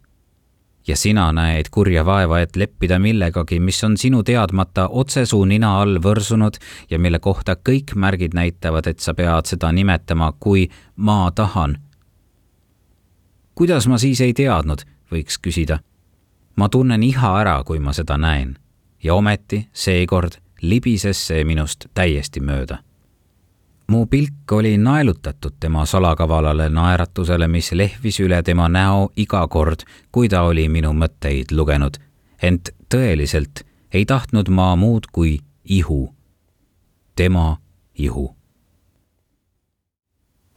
ja 0.87 0.95
sina 0.97 1.31
näed 1.31 1.69
kurja 1.71 2.01
vaeva, 2.05 2.39
et 2.41 2.55
leppida 2.55 2.97
millegagi, 2.99 3.59
mis 3.59 3.83
on 3.83 3.97
sinu 3.97 4.23
teadmata 4.23 4.87
otse 4.89 5.25
su 5.25 5.43
nina 5.45 5.75
all 5.81 5.99
võrsunud 6.01 6.57
ja 6.89 6.99
mille 6.99 7.19
kohta 7.19 7.55
kõik 7.55 7.93
märgid 7.95 8.33
näitavad, 8.33 8.87
et 8.87 8.99
sa 8.99 9.13
pead 9.13 9.45
seda 9.45 9.71
nimetama 9.71 10.33
kui 10.39 10.69
ma 10.95 11.31
tahan 11.35 11.77
kuidas 13.61 13.87
ma 13.87 13.97
siis 14.01 14.21
ei 14.25 14.33
teadnud, 14.33 14.81
võiks 15.11 15.37
küsida. 15.37 15.79
ma 16.55 16.69
tunnen 16.69 17.03
iha 17.03 17.29
ära, 17.41 17.63
kui 17.63 17.79
ma 17.79 17.93
seda 17.93 18.17
näen. 18.17 18.57
Ja 19.03 19.15
ometi 19.15 19.67
seekord 19.73 20.37
libises 20.61 21.27
see 21.27 21.43
minust 21.43 21.85
täiesti 21.93 22.39
mööda. 22.39 22.77
mu 23.87 24.05
pilk 24.05 24.51
oli 24.51 24.77
naelutatud 24.77 25.53
tema 25.59 25.85
salakavalale 25.85 26.69
naeratusele, 26.69 27.47
mis 27.47 27.71
lehvis 27.71 28.19
üle 28.19 28.43
tema 28.43 28.69
näo 28.69 29.09
iga 29.15 29.47
kord, 29.47 29.83
kui 30.11 30.29
ta 30.29 30.41
oli 30.41 30.69
minu 30.69 30.93
mõtteid 30.93 31.51
lugenud. 31.51 31.97
ent 32.41 32.69
tõeliselt 32.89 33.65
ei 33.93 34.05
tahtnud 34.05 34.49
ma 34.49 34.75
muud 34.75 35.07
kui 35.11 35.39
ihu. 35.65 36.13
tema 37.15 37.57
ihu 37.95 38.35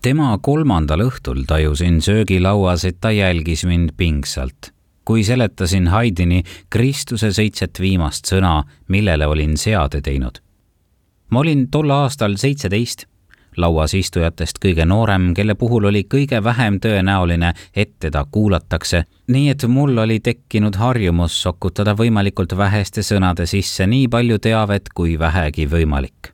tema 0.05 0.35
kolmandal 0.43 1.01
õhtul 1.07 1.47
tajusin 1.49 2.03
söögilauas, 2.05 2.85
et 2.85 3.01
ta 3.01 3.11
jälgis 3.11 3.65
mind 3.65 3.95
pingsalt. 3.97 4.74
Kui 5.05 5.25
seletasin 5.25 5.89
Haidini 5.89 6.43
Kristuse 6.71 7.33
seitset 7.33 7.81
viimast 7.81 8.29
sõna, 8.31 8.63
millele 8.89 9.27
olin 9.27 9.57
seade 9.57 10.01
teinud. 10.01 10.39
ma 11.31 11.41
olin 11.41 11.69
tol 11.69 11.91
aastal 11.91 12.37
seitseteist, 12.37 13.07
lauas 13.57 13.95
istujatest 13.95 14.59
kõige 14.65 14.85
noorem, 14.87 15.33
kelle 15.35 15.55
puhul 15.55 15.85
oli 15.85 16.05
kõige 16.15 16.45
vähem 16.45 16.79
tõenäoline, 16.81 17.53
et 17.75 17.99
teda 17.99 18.25
kuulatakse, 18.31 19.05
nii 19.27 19.49
et 19.51 19.65
mul 19.69 19.99
oli 19.99 20.21
tekkinud 20.21 20.77
harjumus 20.77 21.43
sokutada 21.43 21.95
võimalikult 21.95 22.57
väheste 22.57 23.03
sõnade 23.03 23.47
sisse 23.47 23.87
nii 23.87 24.09
palju 24.09 24.39
teavet 24.39 24.89
kui 24.95 25.19
vähegi 25.19 25.67
võimalik. 25.67 26.33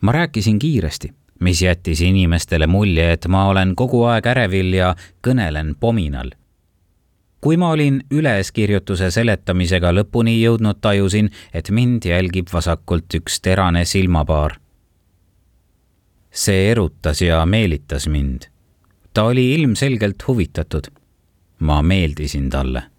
ma 0.00 0.12
rääkisin 0.12 0.58
kiiresti 0.58 1.12
mis 1.42 1.62
jättis 1.62 2.00
inimestele 2.00 2.66
mulje, 2.66 3.12
et 3.12 3.26
ma 3.28 3.46
olen 3.50 3.74
kogu 3.76 4.04
aeg 4.06 4.26
ärevil 4.26 4.72
ja 4.78 4.94
kõnelen 5.26 5.74
pominal. 5.80 6.30
Kui 7.42 7.56
ma 7.58 7.72
olin 7.74 7.96
üleskirjutuse 8.14 9.10
seletamisega 9.10 9.90
lõpuni 9.90 10.36
jõudnud, 10.38 10.78
tajusin, 10.80 11.30
et 11.52 11.70
mind 11.74 12.06
jälgib 12.06 12.52
vasakult 12.52 13.18
üks 13.18 13.40
terane 13.42 13.84
silmapaar. 13.84 14.56
see 16.30 16.70
erutas 16.70 17.20
ja 17.22 17.44
meelitas 17.46 18.08
mind. 18.08 18.48
ta 19.14 19.24
oli 19.24 19.54
ilmselgelt 19.54 20.28
huvitatud. 20.28 20.86
ma 21.58 21.82
meeldisin 21.82 22.50
talle 22.50 22.92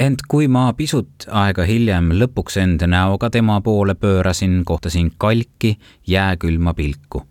ent 0.00 0.22
kui 0.30 0.46
ma 0.48 0.68
pisut 0.78 1.26
aega 1.42 1.64
hiljem 1.66 2.12
lõpuks 2.20 2.58
end 2.62 2.84
näoga 2.86 3.30
tema 3.34 3.60
poole 3.60 3.94
pöörasin, 3.94 4.62
kohtasin 4.64 5.12
kalki 5.18 5.78
jääkülma 6.06 6.74
pilku. 6.74 7.26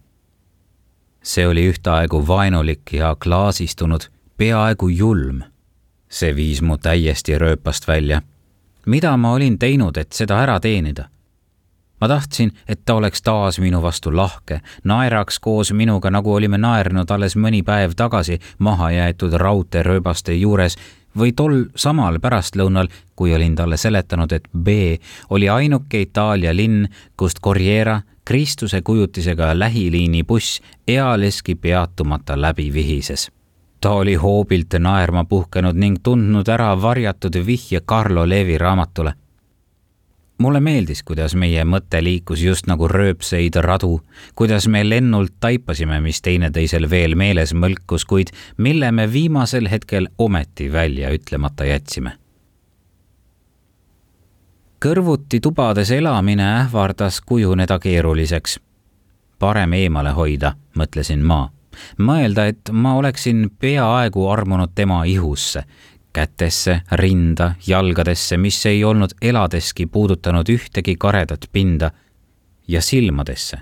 see 1.23 1.47
oli 1.47 1.67
ühtaegu 1.71 2.27
vaenulik 2.27 2.93
ja 2.93 3.15
klaasistunud, 3.23 4.07
peaaegu 4.37 4.87
julm. 4.87 5.41
See 6.09 6.35
viis 6.35 6.61
mu 6.61 6.77
täiesti 6.77 7.37
rööpast 7.37 7.87
välja. 7.87 8.21
mida 8.85 9.17
ma 9.17 9.33
olin 9.33 9.59
teinud, 9.59 9.97
et 9.97 10.11
seda 10.11 10.41
ära 10.41 10.59
teenida? 10.59 11.09
ma 12.01 12.07
tahtsin, 12.07 12.51
et 12.67 12.85
ta 12.85 12.93
oleks 12.93 13.21
taas 13.21 13.59
minu 13.59 13.81
vastu 13.81 14.15
lahke, 14.15 14.61
naeraks 14.83 15.39
koos 15.39 15.71
minuga, 15.73 16.11
nagu 16.11 16.33
olime 16.33 16.57
naernud 16.57 17.11
alles 17.11 17.35
mõni 17.35 17.63
päev 17.63 17.95
tagasi 17.97 18.39
mahajäetud 18.59 19.33
raudteerööbaste 19.33 20.33
juures 20.33 20.77
või 21.17 21.33
tol 21.33 21.65
samal 21.75 22.19
pärastlõunal, 22.19 22.87
kui 23.15 23.33
olin 23.33 23.55
talle 23.55 23.77
seletanud, 23.77 24.31
et 24.31 24.47
B 24.53 24.97
oli 25.29 25.49
ainuke 25.49 26.01
Itaalia 26.01 26.53
linn, 26.55 26.87
kust 27.17 27.41
Corriera 27.41 28.01
Kristuse 28.27 28.81
kujutisega 28.81 29.59
lähiliini 29.59 30.23
buss 30.23 30.61
ealeski 30.87 31.55
peatumata 31.55 32.41
läbi 32.41 32.73
vihises. 32.73 33.31
Ta 33.87 33.91
oli 33.91 34.15
hoobilt 34.15 34.73
naerma 34.79 35.23
puhkenud 35.23 35.77
ning 35.79 35.95
tundnud 36.03 36.49
ära 36.51 36.73
varjatud 36.81 37.37
vihje 37.45 37.79
Carlo 37.79 38.29
Levi 38.29 38.57
raamatule. 38.57 39.13
mulle 40.37 40.59
meeldis, 40.59 41.03
kuidas 41.03 41.35
meie 41.35 41.63
mõte 41.63 42.03
liikus 42.03 42.43
just 42.43 42.67
nagu 42.67 42.87
rööpseid 42.87 43.55
radu, 43.55 44.01
kuidas 44.35 44.67
me 44.67 44.83
lennult 44.89 45.33
taipasime, 45.39 46.01
mis 46.01 46.21
teineteisel 46.21 46.89
veel 46.89 47.15
meeles 47.15 47.53
mõlkus, 47.53 48.05
kuid 48.05 48.35
mille 48.57 48.91
me 48.91 49.07
viimasel 49.13 49.69
hetkel 49.71 50.07
ometi 50.17 50.71
välja 50.71 51.09
ütlemata 51.09 51.65
jätsime. 51.65 52.11
kõrvuti 54.85 55.39
tubades 55.39 55.91
elamine 55.91 56.43
ähvardas 56.59 57.21
kujuneda 57.21 57.79
keeruliseks. 57.79 58.59
parem 59.39 59.73
eemale 59.73 60.11
hoida, 60.11 60.55
mõtlesin 60.75 61.23
ma. 61.23 61.56
Mõelda, 61.97 62.47
et 62.47 62.71
ma 62.71 62.95
oleksin 62.95 63.49
peaaegu 63.59 64.29
armunud 64.29 64.75
tema 64.75 65.03
ihusse, 65.05 65.63
kätesse, 66.13 66.81
rinda, 66.91 67.53
jalgadesse, 67.67 68.37
mis 68.37 68.65
ei 68.65 68.83
olnud 68.83 69.13
eladeski 69.21 69.85
puudutanud 69.85 70.49
ühtegi 70.49 70.95
karedat 70.97 71.45
pinda, 71.51 71.91
ja 72.67 72.81
silmadesse, 72.81 73.57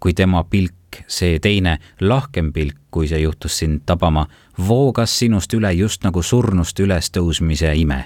kui 0.00 0.14
tema 0.14 0.44
pilk, 0.44 1.02
see 1.06 1.38
teine, 1.38 1.78
lahkem 2.00 2.52
pilk, 2.52 2.76
kui 2.90 3.08
see 3.08 3.20
juhtus 3.20 3.58
sind 3.58 3.82
tabama, 3.86 4.26
voogas 4.68 5.18
sinust 5.18 5.54
üle 5.54 5.72
just 5.76 6.04
nagu 6.04 6.22
surnust 6.22 6.80
ülestõusmise 6.80 7.74
ime. 7.74 8.04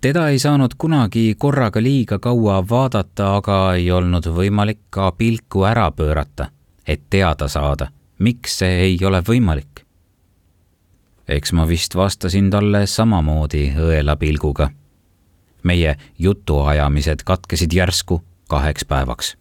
teda 0.00 0.28
ei 0.28 0.38
saanud 0.38 0.74
kunagi 0.78 1.34
korraga 1.38 1.82
liiga 1.82 2.18
kaua 2.18 2.62
vaadata, 2.70 3.36
aga 3.36 3.74
ei 3.74 3.90
olnud 3.90 4.26
võimalik 4.26 4.80
ka 4.90 5.12
pilku 5.12 5.62
ära 5.62 5.90
pöörata, 5.90 6.48
et 6.86 7.02
teada 7.10 7.48
saada, 7.48 7.86
miks 8.22 8.60
see 8.62 8.82
ei 8.86 8.98
ole 9.04 9.18
võimalik 9.26 9.82
eks 11.28 11.52
ma 11.52 11.66
vist 11.68 11.94
vastasin 11.96 12.50
talle 12.50 12.86
samamoodi 12.86 13.72
õela 13.78 14.16
pilguga. 14.16 14.70
meie 15.62 15.96
jutuajamised 16.18 17.22
katkesid 17.24 17.72
järsku 17.72 18.22
kaheks 18.48 18.84
päevaks. 18.84 19.36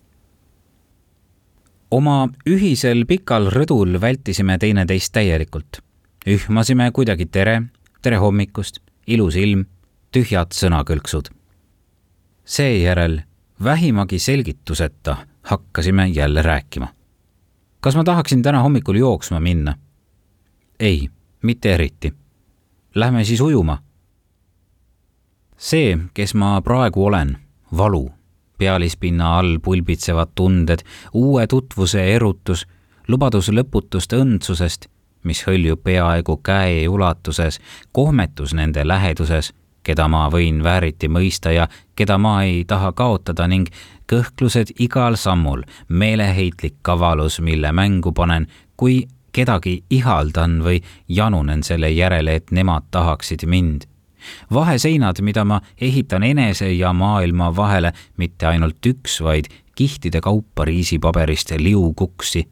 oma 1.91 2.29
ühisel 2.49 3.05
pikal 3.05 3.49
rõdul 3.49 4.01
vältisime 4.01 4.57
teineteist 4.57 5.13
täielikult. 5.13 5.81
ühmasime 6.27 6.91
kuidagi 6.91 7.25
tere, 7.25 7.61
tere 8.01 8.17
hommikust, 8.17 8.79
ilus 9.07 9.35
ilm, 9.35 9.65
tühjad 10.11 10.53
sõnakõlksud. 10.53 11.33
seejärel 12.45 13.21
vähimagi 13.63 14.19
selgituseta 14.19 15.17
hakkasime 15.41 16.07
jälle 16.07 16.41
rääkima. 16.41 16.87
Kas 17.81 17.95
ma 17.95 18.03
tahaksin 18.03 18.41
täna 18.41 18.61
hommikul 18.61 18.95
jooksma 18.95 19.39
minna? 19.39 19.75
ei 20.79 21.09
mitte 21.41 21.73
eriti. 21.73 22.13
Lähme 22.95 23.23
siis 23.23 23.41
ujuma. 23.41 23.77
see, 25.57 25.97
kes 26.13 26.33
ma 26.33 26.61
praegu 26.61 27.05
olen, 27.05 27.37
valu, 27.77 28.11
pealispinna 28.57 29.37
all 29.37 29.59
pulbitsevad 29.59 30.27
tunded, 30.35 30.79
uue 31.13 31.47
tutvuse 31.47 32.15
erutus, 32.15 32.67
lubadus 33.07 33.49
lõputust 33.49 34.13
õndsusest, 34.13 34.87
mis 35.23 35.43
hõljub 35.47 35.83
peaaegu 35.83 36.37
käe 36.37 36.87
ulatuses, 36.89 37.59
kohmetus 37.91 38.53
nende 38.53 38.87
läheduses, 38.87 39.53
keda 39.83 40.07
ma 40.07 40.27
võin 40.33 40.63
vääriti 40.63 41.09
mõista 41.09 41.53
ja 41.53 41.67
keda 41.95 42.17
ma 42.17 42.43
ei 42.43 42.65
taha 42.65 42.91
kaotada 42.91 43.47
ning 43.47 43.69
kõhklused 44.07 44.75
igal 44.79 45.15
sammul, 45.15 45.63
meeleheitlik 45.89 46.79
kavalus, 46.81 47.39
mille 47.39 47.71
mängu 47.71 48.11
panen, 48.11 48.47
kui 48.77 49.07
kedagi 49.31 49.83
ihaldan 49.89 50.59
või 50.63 50.81
janunen 51.07 51.63
selle 51.63 51.89
järele, 51.89 52.35
et 52.35 52.51
nemad 52.51 52.89
tahaksid 52.91 53.45
mind. 53.45 53.87
vaheseinad, 54.53 55.21
mida 55.21 55.43
ma 55.45 55.61
ehitan 55.81 56.23
enese 56.23 56.71
ja 56.71 56.93
maailma 56.93 57.55
vahele, 57.55 57.93
mitte 58.17 58.47
ainult 58.47 58.85
üks, 58.85 59.21
vaid 59.21 59.47
kihtide 59.75 60.21
kaupa 60.21 60.65
riisipaberist 60.65 61.51
liukuksi. 61.57 62.47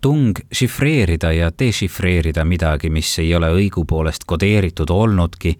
tung 0.00 0.38
šifreerida 0.52 1.32
ja 1.32 1.50
dešifreerida 1.58 2.44
midagi, 2.44 2.90
mis 2.90 3.18
ei 3.18 3.34
ole 3.34 3.48
õigupoolest 3.50 4.24
kodeeritud 4.26 4.90
olnudki, 4.90 5.58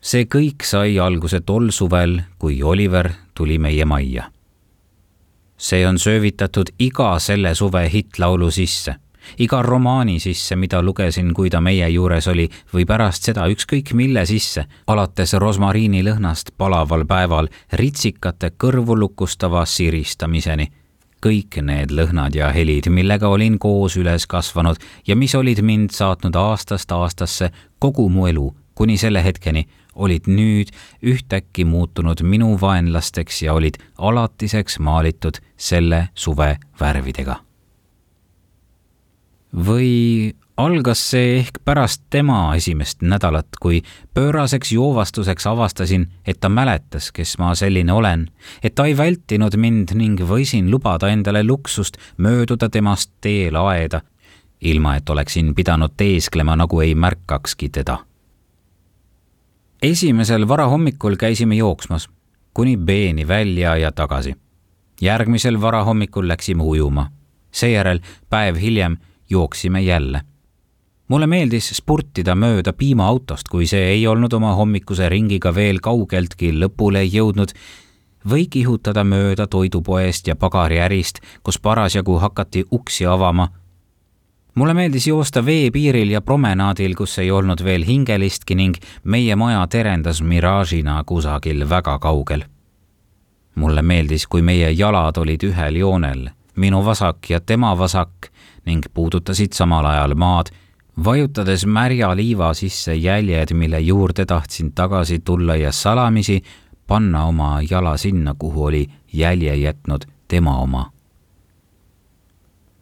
see 0.00 0.24
kõik 0.24 0.62
sai 0.64 0.98
alguse 0.98 1.40
tol 1.40 1.70
suvel, 1.70 2.20
kui 2.38 2.62
Oliver 2.62 3.10
tuli 3.34 3.58
meie 3.58 3.84
majja 3.84 4.30
see 5.60 5.86
on 5.86 5.98
söövitatud 5.98 6.72
iga 6.78 7.18
selle 7.18 7.54
suve 7.54 7.84
hittlaulu 7.92 8.50
sisse 8.50 8.94
iga 9.38 9.62
romaani 9.62 10.18
sisse, 10.20 10.56
mida 10.56 10.82
lugesin, 10.82 11.34
kui 11.34 11.50
ta 11.50 11.60
meie 11.60 11.88
juures 11.92 12.28
oli, 12.28 12.48
või 12.72 12.86
pärast 12.88 13.28
seda 13.28 13.46
ükskõik 13.52 13.92
mille 13.94 14.24
sisse, 14.26 14.64
alates 14.86 15.34
rosmariinilõhnast 15.44 16.54
palaval 16.58 17.04
päeval 17.06 17.50
ritsikate 17.72 18.52
kõrvulukustava 18.56 19.64
siristamiseni. 19.66 20.70
kõik 21.20 21.60
need 21.62 21.90
lõhnad 21.92 22.34
ja 22.34 22.48
helid, 22.48 22.88
millega 22.88 23.28
olin 23.28 23.58
koos 23.58 23.96
üles 23.96 24.26
kasvanud 24.26 24.76
ja 25.06 25.16
mis 25.16 25.34
olid 25.34 25.60
mind 25.62 25.90
saatnud 25.92 26.36
aastast 26.36 26.92
aastasse 26.92 27.50
kogu 27.78 28.08
mu 28.08 28.26
elu 28.26 28.54
kuni 28.80 28.96
selle 28.96 29.20
hetkeni, 29.24 29.66
olid 30.00 30.26
nüüd 30.30 30.72
ühtäkki 31.04 31.66
muutunud 31.68 32.24
minu 32.24 32.54
vaenlasteks 32.60 33.42
ja 33.44 33.54
olid 33.54 33.76
alatiseks 33.98 34.80
maalitud 34.80 35.42
selle 35.56 36.08
suve 36.14 36.56
värvidega 36.80 37.40
või 39.66 40.34
algas 40.56 41.00
see 41.10 41.38
ehk 41.40 41.60
pärast 41.64 42.02
tema 42.10 42.52
esimest 42.56 43.02
nädalat, 43.02 43.48
kui 43.60 43.82
pööraseks 44.14 44.72
joovastuseks 44.72 45.46
avastasin, 45.46 46.06
et 46.26 46.40
ta 46.40 46.48
mäletas, 46.48 47.10
kes 47.12 47.38
ma 47.38 47.54
selline 47.54 47.92
olen, 47.92 48.28
et 48.62 48.74
ta 48.74 48.86
ei 48.86 48.96
vältinud 48.96 49.56
mind 49.56 49.94
ning 49.96 50.20
võisin 50.20 50.70
lubada 50.70 51.08
endale 51.08 51.42
luksust 51.44 51.98
mööduda 52.18 52.68
temast 52.68 53.12
teel 53.20 53.56
aeda, 53.56 54.02
ilma 54.60 54.96
et 54.96 55.10
oleksin 55.10 55.54
pidanud 55.54 55.96
teesklema, 55.96 56.56
nagu 56.56 56.80
ei 56.80 56.94
märkakski 56.94 57.68
teda. 57.68 57.98
Esimesel 59.82 60.48
varahommikul 60.48 61.16
käisime 61.16 61.56
jooksmas 61.56 62.08
kuni 62.54 62.76
B-ni 62.76 63.28
välja 63.28 63.76
ja 63.76 63.92
tagasi. 63.92 64.34
järgmisel 65.00 65.60
varahommikul 65.60 66.28
läksime 66.28 66.62
ujuma. 66.62 67.10
seejärel 67.52 68.00
päev 68.30 68.56
hiljem 68.56 68.96
jooksime 69.30 69.80
jälle. 69.80 70.20
mulle 71.08 71.26
meeldis 71.26 71.68
spurtida 71.68 72.34
mööda 72.34 72.72
piimaautost, 72.72 73.48
kui 73.48 73.66
see 73.66 73.84
ei 73.84 74.06
olnud 74.06 74.32
oma 74.32 74.54
hommikuse 74.54 75.08
ringiga 75.08 75.54
veel 75.54 75.80
kaugeltki 75.80 76.52
lõpule 76.52 77.02
jõudnud, 77.02 77.48
või 78.30 78.46
kihutada 78.50 79.04
mööda 79.04 79.46
toidupoest 79.46 80.26
ja 80.26 80.36
pagariärist, 80.36 81.20
kus 81.42 81.58
parasjagu 81.58 82.18
hakati 82.18 82.64
uksi 82.70 83.06
avama. 83.06 83.48
Mulle 84.54 84.74
meeldis 84.74 85.06
joosta 85.06 85.44
veepiiril 85.46 86.10
ja 86.10 86.20
promenaadil, 86.20 86.94
kus 86.94 87.18
ei 87.18 87.30
olnud 87.30 87.64
veel 87.64 87.84
hingelistki 87.86 88.54
ning 88.54 88.76
meie 89.04 89.36
maja 89.36 89.66
terendas 89.66 90.22
miraažina 90.22 91.02
kusagil 91.04 91.68
väga 91.68 91.98
kaugel. 91.98 92.44
mulle 93.54 93.82
meeldis, 93.82 94.26
kui 94.26 94.42
meie 94.42 94.70
jalad 94.70 95.16
olid 95.18 95.42
ühel 95.44 95.76
joonel, 95.76 96.28
minu 96.56 96.84
vasak 96.84 97.30
ja 97.30 97.40
tema 97.40 97.78
vasak 97.78 98.30
ning 98.66 98.84
puudutasid 98.94 99.52
samal 99.52 99.84
ajal 99.84 100.14
maad, 100.14 100.50
vajutades 101.04 101.66
märja 101.66 102.14
liiva 102.16 102.54
sisse 102.54 102.94
jäljed, 102.94 103.52
mille 103.52 103.80
juurde 103.80 104.26
tahtsin 104.26 104.72
tagasi 104.72 105.18
tulla 105.18 105.56
ja 105.56 105.72
salamisi 105.72 106.42
panna 106.86 107.24
oma 107.24 107.60
jala 107.70 107.96
sinna, 107.96 108.34
kuhu 108.38 108.64
oli 108.64 108.86
jälje 109.12 109.56
jätnud 109.56 110.04
tema 110.28 110.58
oma. 110.58 110.90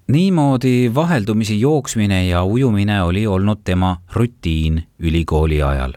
Niimoodi 0.09 0.91
vaheldumisi 0.95 1.61
jooksmine 1.61 2.27
ja 2.27 2.45
ujumine 2.45 3.03
oli 3.03 3.27
olnud 3.27 3.59
tema 3.65 3.97
rutiin 4.13 4.83
ülikooli 4.99 5.63
ajal. 5.63 5.93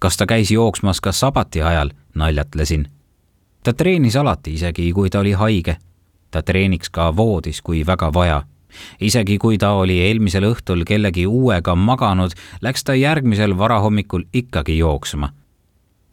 kas 0.00 0.16
ta 0.16 0.26
käis 0.26 0.50
jooksmas 0.50 1.00
ka 1.00 1.12
sabati 1.12 1.62
ajal, 1.62 1.90
naljatlesin. 2.14 2.88
ta 3.62 3.72
treenis 3.72 4.16
alati, 4.16 4.54
isegi 4.54 4.92
kui 4.92 5.10
ta 5.10 5.20
oli 5.20 5.32
haige. 5.32 5.76
ta 6.30 6.42
treeniks 6.42 6.90
ka 6.90 7.16
voodis, 7.16 7.62
kui 7.62 7.86
väga 7.86 8.12
vaja 8.12 8.42
isegi 9.00 9.38
kui 9.38 9.58
ta 9.58 9.70
oli 9.70 10.00
eelmisel 10.00 10.44
õhtul 10.44 10.84
kellegi 10.86 11.26
uuega 11.26 11.74
maganud, 11.74 12.32
läks 12.62 12.84
ta 12.84 12.94
järgmisel 12.94 13.58
varahommikul 13.58 14.24
ikkagi 14.32 14.78
jooksma. 14.78 15.32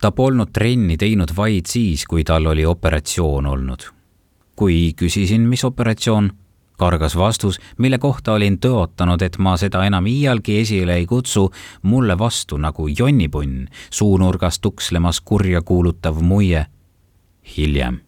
ta 0.01 0.11
polnud 0.11 0.49
trenni 0.53 0.97
teinud 0.97 1.29
vaid 1.37 1.65
siis, 1.65 2.05
kui 2.05 2.23
tal 2.23 2.45
oli 2.45 2.65
operatsioon 2.65 3.45
olnud. 3.45 3.83
kui 4.55 4.93
küsisin, 4.95 5.41
mis 5.41 5.63
operatsioon, 5.63 6.31
kargas 6.81 7.15
vastus, 7.17 7.59
mille 7.77 8.01
kohta 8.01 8.33
olin 8.33 8.57
tõotanud, 8.57 9.21
et 9.21 9.37
ma 9.37 9.55
seda 9.61 9.85
enam 9.85 10.07
iialgi 10.09 10.59
esile 10.63 10.97
ei 10.97 11.05
kutsu, 11.05 11.49
mulle 11.81 12.17
vastu 12.17 12.57
nagu 12.57 12.87
jonnipunn, 12.89 13.67
suunurgas 13.89 14.59
tukslemas 14.59 15.21
kurja 15.21 15.61
kuulutav 15.61 16.21
muie. 16.21 16.65
hiljem 17.57 18.01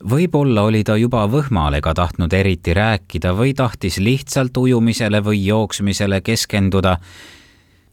võib-olla 0.00 0.62
oli 0.68 0.82
ta 0.84 0.96
juba 0.96 1.26
võhmalega 1.28 1.92
tahtnud 1.94 2.32
eriti 2.32 2.74
rääkida 2.74 3.34
või 3.36 3.52
tahtis 3.56 3.98
lihtsalt 3.98 4.56
ujumisele 4.56 5.20
või 5.24 5.44
jooksmisele 5.46 6.20
keskenduda. 6.20 6.96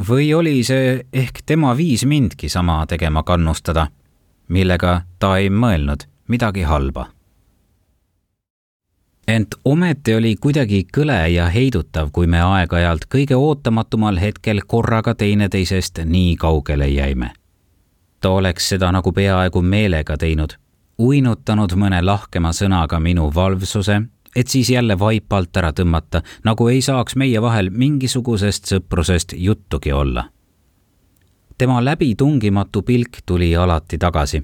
või 0.10 0.34
oli 0.34 0.64
see 0.64 1.06
ehk 1.14 1.42
tema 1.46 1.78
viis 1.78 2.06
mindki 2.06 2.50
sama 2.50 2.86
tegema 2.88 3.24
kannustada. 3.24 3.88
millega 4.48 5.02
ta 5.20 5.38
ei 5.38 5.50
mõelnud 5.50 6.08
midagi 6.28 6.62
halba. 6.62 7.17
Ent 9.28 9.56
ometi 9.66 10.16
oli 10.16 10.36
kuidagi 10.36 10.86
kõle 10.98 11.20
ja 11.34 11.50
heidutav, 11.52 12.12
kui 12.12 12.28
me 12.28 12.42
aeg-ajalt 12.42 13.08
kõige 13.12 13.36
ootamatumal 13.36 14.20
hetkel 14.22 14.62
korraga 14.68 15.16
teineteisest 15.16 16.00
nii 16.06 16.36
kaugele 16.36 16.88
jäime. 16.88 17.32
ta 18.22 18.30
oleks 18.30 18.70
seda 18.70 18.92
nagu 18.92 19.12
peaaegu 19.12 19.62
meelega 19.62 20.18
teinud, 20.18 20.58
uinutanud 20.98 21.74
mõne 21.76 22.02
lahkema 22.02 22.52
sõnaga 22.52 23.00
minu 23.00 23.32
valvsuse 23.36 24.02
et 24.38 24.48
siis 24.48 24.70
jälle 24.70 25.00
vaipalt 25.00 25.58
ära 25.58 25.72
tõmmata, 25.74 26.22
nagu 26.46 26.68
ei 26.68 26.82
saaks 26.82 27.16
meie 27.16 27.42
vahel 27.42 27.70
mingisugusest 27.70 28.70
sõprusest 28.74 29.34
juttugi 29.38 29.92
olla. 29.92 30.30
tema 31.58 31.86
läbitungimatu 31.86 32.82
pilk 32.82 33.18
tuli 33.26 33.56
alati 33.56 33.98
tagasi. 33.98 34.44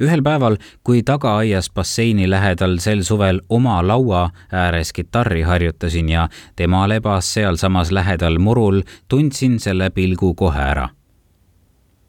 Ühel 0.00 0.22
päeval, 0.22 0.56
kui 0.84 1.02
tagaaias 1.02 1.70
basseini 1.70 2.30
lähedal 2.30 2.78
sel 2.78 3.02
suvel 3.02 3.40
oma 3.48 3.80
laua 3.86 4.30
ääres 4.52 4.92
kitarri 4.92 5.42
harjutasin 5.42 6.08
ja 6.08 6.28
tema 6.56 6.88
lebas 6.88 7.34
sealsamas 7.34 7.90
lähedal 7.90 8.38
murul, 8.38 8.82
tundsin 9.08 9.60
selle 9.60 9.90
pilgu 9.90 10.34
kohe 10.34 10.60
ära 10.60 10.88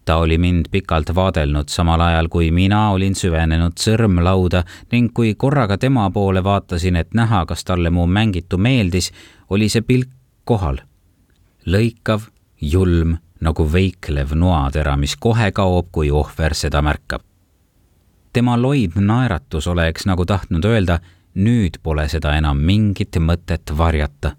ta 0.06 0.16
oli 0.16 0.38
mind 0.38 0.66
pikalt 0.72 1.16
vaadelnud, 1.16 1.70
samal 1.70 2.02
ajal 2.02 2.28
kui 2.28 2.52
mina 2.52 2.90
olin 2.92 3.16
süvenenud 3.16 3.78
sõrmlauda 3.80 4.64
ning 4.92 5.14
kui 5.14 5.36
korraga 5.36 5.78
tema 5.78 6.10
poole 6.12 6.44
vaatasin, 6.44 6.96
et 6.96 7.14
näha, 7.14 7.46
kas 7.46 7.64
talle 7.64 7.90
mu 7.90 8.08
mängitu 8.08 8.58
meeldis, 8.58 9.12
oli 9.50 9.70
see 9.70 9.82
pilk 9.82 10.10
kohal. 10.44 10.82
lõikav, 11.66 12.28
julm 12.62 13.18
nagu 13.42 13.66
veiklev 13.74 14.34
noatera, 14.36 14.98
mis 14.98 15.16
kohe 15.16 15.52
kaob, 15.52 15.88
kui 15.92 16.12
ohver 16.12 16.54
seda 16.58 16.82
märkab. 16.82 17.31
Tema 18.34 18.62
loid 18.62 18.92
naeratus 18.96 19.68
oleks 19.68 20.06
nagu 20.06 20.26
tahtnud 20.26 20.66
öelda, 20.66 21.00
nüüd 21.36 21.80
pole 21.84 22.08
seda 22.10 22.36
enam 22.38 22.58
mingit 22.58 23.18
mõtet 23.20 23.78
varjata. 23.78 24.36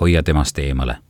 hoia 0.00 0.22
temast 0.22 0.58
eemale 0.58 1.04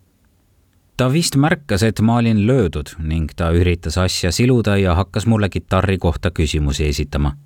ta 0.97 1.13
vist 1.13 1.37
märkas, 1.37 1.83
et 1.83 2.01
ma 2.01 2.17
olin 2.17 2.47
löödud 2.47 2.95
ning 2.99 3.31
ta 3.37 3.51
üritas 3.51 3.99
asja 3.99 4.33
siluda 4.33 4.77
ja 4.77 4.95
hakkas 4.95 5.27
mulle 5.27 5.49
kitarri 5.49 5.99
kohta 5.99 6.31
küsimusi 6.31 6.87
esitama. 6.89 7.37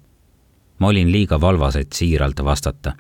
ma 0.79 0.87
olin 0.87 1.13
liiga 1.13 1.41
valvas, 1.41 1.77
et 1.77 1.93
siiralt 1.93 2.45
vastata. 2.45 2.93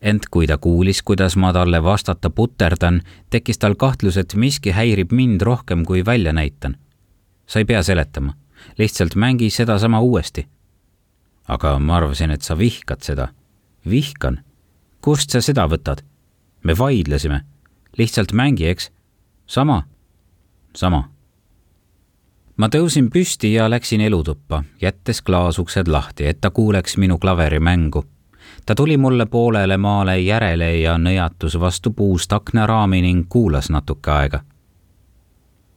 ent 0.00 0.26
kui 0.30 0.46
ta 0.46 0.58
kuulis, 0.58 1.02
kuidas 1.02 1.36
ma 1.36 1.52
talle 1.52 1.82
vastata 1.82 2.30
puterdan, 2.30 3.02
tekkis 3.30 3.58
tal 3.58 3.74
kahtlus, 3.74 4.16
et 4.16 4.34
miski 4.34 4.70
häirib 4.70 5.12
mind 5.12 5.40
rohkem, 5.40 5.84
kui 5.84 6.04
välja 6.04 6.32
näitan. 6.32 6.76
sa 7.46 7.58
ei 7.58 7.64
pea 7.64 7.82
seletama, 7.82 8.34
lihtsalt 8.78 9.14
mängi 9.14 9.50
sedasama 9.50 10.00
uuesti. 10.00 10.46
Aga 11.48 11.78
ma 11.78 11.96
arvasin, 11.96 12.30
et 12.30 12.42
sa 12.42 12.58
vihkad 12.58 13.02
seda. 13.02 13.28
vihkan? 13.88 14.40
kust 15.00 15.30
sa 15.30 15.40
seda 15.40 15.66
võtad? 15.68 16.02
me 16.64 16.78
vaidlesime. 16.78 17.40
lihtsalt 17.98 18.32
mängi, 18.32 18.66
eks 18.66 18.90
sama, 19.50 19.82
sama. 20.76 21.08
ma 22.56 22.68
tõusin 22.68 23.10
püsti 23.10 23.52
ja 23.52 23.70
läksin 23.70 24.00
elutuppa, 24.00 24.62
jättes 24.80 25.22
klaasuksed 25.22 25.88
lahti, 25.88 26.26
et 26.26 26.40
ta 26.40 26.50
kuuleks 26.50 26.96
minu 26.96 27.18
klaverimängu. 27.18 28.04
ta 28.66 28.74
tuli 28.74 28.96
mulle 28.96 29.26
poolele 29.26 29.76
maale 29.76 30.18
järele 30.20 30.76
ja 30.78 30.98
nõjatus 30.98 31.58
vastu 31.60 31.90
puust 31.90 32.32
aknaraami 32.32 33.02
ning 33.02 33.26
kuulas 33.28 33.70
natuke 33.70 34.10
aega. 34.10 34.40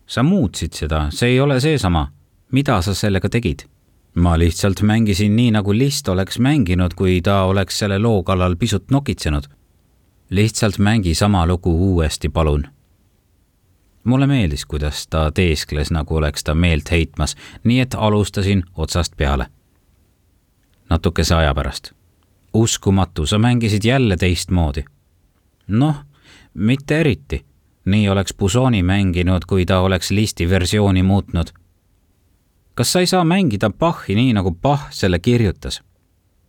sa 0.05 0.23
muutsid 0.23 0.73
seda, 0.73 1.07
see 1.09 1.29
ei 1.29 1.39
ole 1.39 1.59
seesama. 1.59 2.11
mida 2.51 2.81
sa 2.81 2.93
sellega 2.93 3.29
tegid? 3.29 3.72
Ma 4.15 4.37
lihtsalt 4.39 4.81
mängisin 4.81 5.35
nii, 5.35 5.51
nagu 5.51 5.73
List 5.73 6.07
oleks 6.07 6.39
mänginud, 6.39 6.93
kui 6.95 7.21
ta 7.21 7.43
oleks 7.43 7.79
selle 7.79 7.99
loo 7.99 8.23
kallal 8.23 8.55
pisut 8.55 8.91
nokitsenud. 8.91 9.43
lihtsalt 10.29 10.77
mängi 10.77 11.15
sama 11.15 11.47
lugu 11.47 11.93
uuesti, 11.93 12.29
palun 12.29 12.67
mulle 14.03 14.27
meeldis, 14.27 14.65
kuidas 14.65 15.07
ta 15.07 15.31
teeskles, 15.31 15.91
nagu 15.91 16.15
oleks 16.15 16.43
ta 16.43 16.55
meelt 16.55 16.91
heitmas, 16.91 17.35
nii 17.63 17.79
et 17.79 17.95
alustasin 17.97 18.63
otsast 18.75 19.17
peale. 19.17 19.47
natukese 20.89 21.35
aja 21.35 21.53
pärast. 21.53 21.91
uskumatu, 22.53 23.25
sa 23.25 23.37
mängisid 23.37 23.81
jälle 23.83 24.17
teistmoodi. 24.17 24.83
noh, 25.67 25.95
mitte 26.53 26.99
eriti. 26.99 27.45
nii 27.85 28.09
oleks 28.09 28.33
Busoni 28.33 28.83
mänginud, 28.83 29.45
kui 29.47 29.65
ta 29.65 29.79
oleks 29.79 30.11
listi 30.11 30.49
versiooni 30.49 31.03
muutnud. 31.03 31.47
Kas 32.75 32.91
sa 32.91 32.99
ei 32.99 33.07
saa 33.07 33.23
mängida 33.23 33.69
Bachi 33.69 34.15
nii, 34.15 34.33
nagu 34.33 34.51
Bach 34.51 34.91
selle 34.91 35.19
kirjutas? 35.19 35.81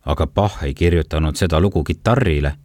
aga 0.05 0.27
Bach 0.27 0.63
ei 0.63 0.73
kirjutanud 0.73 1.35
seda 1.35 1.59
lugu 1.59 1.83
kitarrile. 1.83 2.55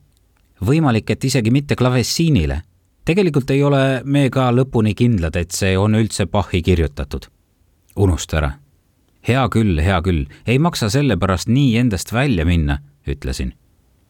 võimalik, 0.67 1.11
et 1.11 1.25
isegi 1.25 1.51
mitte 1.51 1.77
klavessiinile 1.77 2.63
tegelikult 3.05 3.51
ei 3.51 3.63
ole 3.63 4.03
me 4.05 4.29
ka 4.31 4.51
lõpuni 4.55 4.95
kindlad, 4.95 5.37
et 5.37 5.51
see 5.51 5.77
on 5.79 5.97
üldse 5.99 6.27
Bachi 6.27 6.63
kirjutatud. 6.63 7.27
unusta 7.97 8.37
ära. 8.37 8.51
hea 9.29 9.49
küll, 9.49 9.81
hea 9.81 10.03
küll, 10.03 10.27
ei 10.47 10.59
maksa 10.59 10.89
selle 10.91 11.17
pärast 11.17 11.49
nii 11.49 11.77
endast 11.77 12.13
välja 12.13 12.45
minna, 12.45 12.79
ütlesin. 13.07 13.53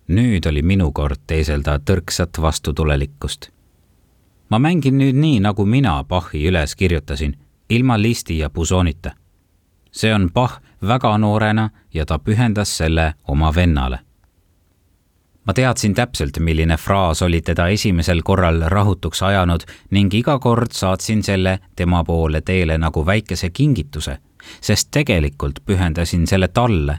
nüüd 0.09 0.47
oli 0.49 0.63
minu 0.63 0.93
kord 0.93 1.21
teeselda 1.27 1.79
tõrksat 1.79 2.41
vastutulelikkust. 2.41 3.51
ma 4.51 4.59
mängin 4.59 4.99
nüüd 4.99 5.17
nii, 5.17 5.41
nagu 5.41 5.65
mina 5.65 6.05
Bachi 6.05 6.49
üles 6.49 6.77
kirjutasin, 6.77 7.37
ilma 7.71 7.97
listi 8.03 8.39
ja 8.39 8.51
pusoonita. 8.51 9.11
See 9.93 10.15
on 10.15 10.31
Bach 10.33 10.61
väga 10.83 11.19
noorena 11.19 11.71
ja 11.95 12.07
ta 12.07 12.19
pühendas 12.19 12.77
selle 12.77 13.15
oma 13.29 13.55
vennale 13.55 13.99
ma 15.51 15.55
teadsin 15.55 15.95
täpselt, 15.95 16.39
milline 16.39 16.77
fraas 16.77 17.23
oli 17.23 17.41
teda 17.43 17.69
esimesel 17.69 18.21
korral 18.23 18.63
rahutuks 18.71 19.23
ajanud 19.23 19.65
ning 19.91 20.15
iga 20.15 20.39
kord 20.39 20.71
saatsin 20.73 21.23
selle 21.27 21.59
tema 21.77 22.05
poole 22.05 22.41
teele 22.41 22.77
nagu 22.79 23.07
väikese 23.07 23.51
kingituse, 23.51 24.19
sest 24.61 24.89
tegelikult 24.91 25.59
pühendasin 25.67 26.27
selle 26.27 26.49
talle. 26.49 26.99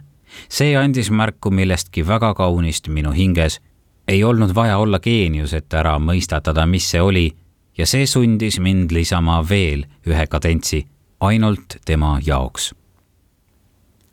see 0.49 0.75
andis 0.77 1.11
märku 1.11 1.51
millestki 1.51 2.07
väga 2.07 2.33
kaunist 2.33 2.87
minu 2.87 3.11
hinges. 3.11 3.61
ei 4.07 4.23
olnud 4.23 4.55
vaja 4.55 4.77
olla 4.77 4.99
geenius, 4.99 5.53
et 5.53 5.73
ära 5.73 5.99
mõistatada, 5.99 6.65
mis 6.65 6.91
see 6.91 7.01
oli 7.01 7.31
ja 7.77 7.85
see 7.85 8.05
sundis 8.05 8.59
mind 8.59 8.91
lisama 8.91 9.49
veel 9.49 9.85
ühe 10.07 10.27
kadentsi 10.27 10.87
ainult 11.19 11.77
tema 11.85 12.19
jaoks. 12.25 12.75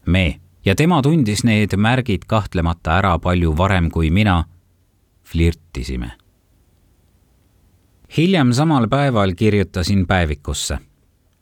Me 0.09 0.41
ja 0.65 0.75
tema 0.75 1.03
tundis 1.03 1.45
need 1.45 1.77
märgid 1.77 2.25
kahtlemata 2.27 2.99
ära 2.99 3.19
palju 3.19 3.57
varem 3.57 3.91
kui 3.91 4.11
mina. 4.11 4.45
flirtisime. 5.25 6.11
hiljem 8.17 8.53
samal 8.53 8.89
päeval 8.89 9.33
kirjutasin 9.33 10.07
päevikusse. 10.07 10.79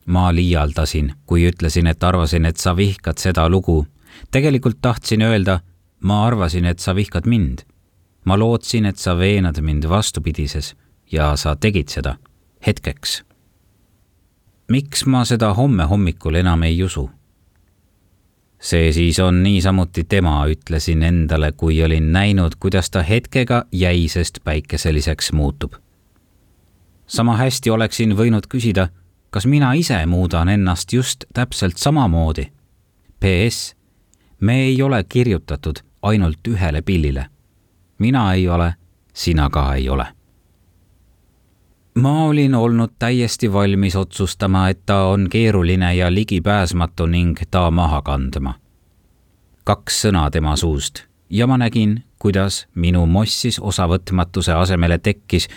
ma 0.07 0.35
liialdasin, 0.35 1.15
kui 1.27 1.49
ütlesin, 1.49 1.87
et 1.87 2.03
arvasin, 2.03 2.47
et 2.47 2.57
sa 2.57 2.77
vihkad 2.77 3.19
seda 3.19 3.49
lugu. 3.49 3.87
tegelikult 4.31 4.79
tahtsin 4.83 5.23
öelda, 5.23 5.61
ma 6.01 6.27
arvasin, 6.27 6.65
et 6.65 6.79
sa 6.79 6.95
vihkad 6.95 7.27
mind. 7.27 7.59
ma 8.25 8.39
lootsin, 8.39 8.87
et 8.87 8.99
sa 8.99 9.19
veenad 9.19 9.61
mind 9.61 9.89
vastupidises 9.89 10.75
ja 11.13 11.37
sa 11.37 11.57
tegid 11.57 11.89
seda 11.89 12.17
hetkeks. 12.67 13.25
miks 14.69 15.07
ma 15.07 15.25
seda 15.25 15.55
homme 15.55 15.85
hommikul 15.85 16.35
enam 16.35 16.63
ei 16.63 16.83
usu? 16.83 17.11
See 18.67 18.93
siis 18.93 19.19
on 19.23 19.43
niisamuti 19.43 20.05
tema, 20.05 20.47
ütlesin 20.51 21.03
endale, 21.03 21.53
kui 21.53 21.83
olin 21.83 22.13
näinud, 22.13 22.53
kuidas 22.61 22.91
ta 22.91 23.03
hetkega 23.03 23.65
jäisest 23.73 24.39
päikeseliseks 24.45 25.33
muutub. 25.33 25.75
sama 27.07 27.37
hästi 27.37 27.71
oleksin 27.71 28.17
võinud 28.19 28.49
küsida, 28.51 28.89
kas 29.31 29.47
mina 29.47 29.73
ise 29.73 30.07
muudan 30.07 30.49
ennast 30.49 30.93
just 30.93 31.25
täpselt 31.35 31.77
samamoodi. 31.77 32.51
PS, 33.21 33.77
me 34.41 34.63
ei 34.65 34.83
ole 34.83 35.05
kirjutatud 35.05 35.79
ainult 36.03 36.49
ühele 36.49 36.83
pillile. 36.83 37.27
mina 37.99 38.33
ei 38.33 38.49
ole, 38.49 38.75
sina 39.15 39.51
ka 39.51 39.75
ei 39.75 39.89
ole 39.89 40.16
ma 41.97 42.25
olin 42.25 42.55
olnud 42.55 42.93
täiesti 42.99 43.53
valmis 43.53 43.97
otsustama, 43.97 44.69
et 44.69 44.87
ta 44.87 45.05
on 45.05 45.27
keeruline 45.31 45.95
ja 45.95 46.15
ligipääsmatu 46.15 47.07
ning 47.07 47.39
ta 47.51 47.71
maha 47.71 48.03
kandma. 48.03 48.55
kaks 49.65 50.03
sõna 50.05 50.31
tema 50.31 50.57
suust 50.57 51.03
ja 51.31 51.47
ma 51.47 51.59
nägin, 51.59 52.05
kuidas 52.19 52.67
minu 52.75 53.07
mossis 53.07 53.59
osavõtmatuse 53.59 54.53
asemele 54.53 54.99
tekkis 54.99 55.49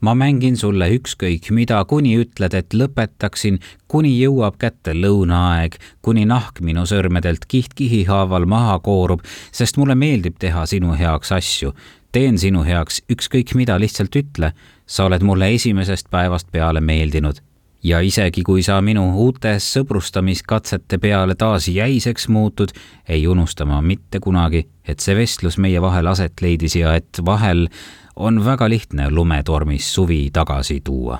ma 0.00 0.14
mängin 0.14 0.56
sulle 0.56 0.88
ükskõik 0.94 1.50
mida, 1.50 1.80
kuni 1.84 2.14
ütled, 2.22 2.54
et 2.54 2.74
lõpetaksin, 2.74 3.58
kuni 3.90 4.14
jõuab 4.20 4.58
kätte 4.60 4.94
lõunaaeg, 4.94 5.78
kuni 6.02 6.24
nahk 6.28 6.62
minu 6.64 6.86
sõrmedelt 6.86 7.48
kiht-kihi 7.50 8.04
haaval 8.08 8.46
maha 8.46 8.78
koorub, 8.84 9.24
sest 9.52 9.76
mulle 9.80 9.98
meeldib 9.98 10.38
teha 10.38 10.66
sinu 10.66 10.94
heaks 10.98 11.32
asju. 11.34 11.74
Teen 12.12 12.38
sinu 12.38 12.62
heaks 12.64 13.02
ükskõik 13.12 13.54
mida, 13.58 13.76
lihtsalt 13.80 14.16
ütle 14.16 14.52
sa 14.86 15.04
oled 15.08 15.22
mulle 15.22 15.50
esimesest 15.54 16.10
päevast 16.10 16.50
peale 16.52 16.80
meeldinud. 16.80 17.44
ja 17.84 18.00
isegi 18.00 18.42
kui 18.42 18.62
sa 18.62 18.80
minu 18.82 19.04
uute 19.22 19.52
sõbrustamiskatsete 19.62 20.98
peale 20.98 21.34
taas 21.38 21.68
jäiseks 21.68 22.28
muutud, 22.28 22.72
ei 23.08 23.26
unusta 23.26 23.64
ma 23.64 23.78
mitte 23.80 24.18
kunagi, 24.20 24.66
et 24.84 25.00
see 25.00 25.14
vestlus 25.14 25.58
meie 25.58 25.80
vahel 25.80 26.06
aset 26.06 26.40
leidis 26.42 26.74
ja 26.76 26.94
et 26.94 27.20
vahel 27.24 27.68
on 28.16 28.44
väga 28.44 28.68
lihtne 28.68 29.10
lumetormis 29.10 29.94
suvi 29.94 30.30
tagasi 30.32 30.80
tuua. 30.80 31.18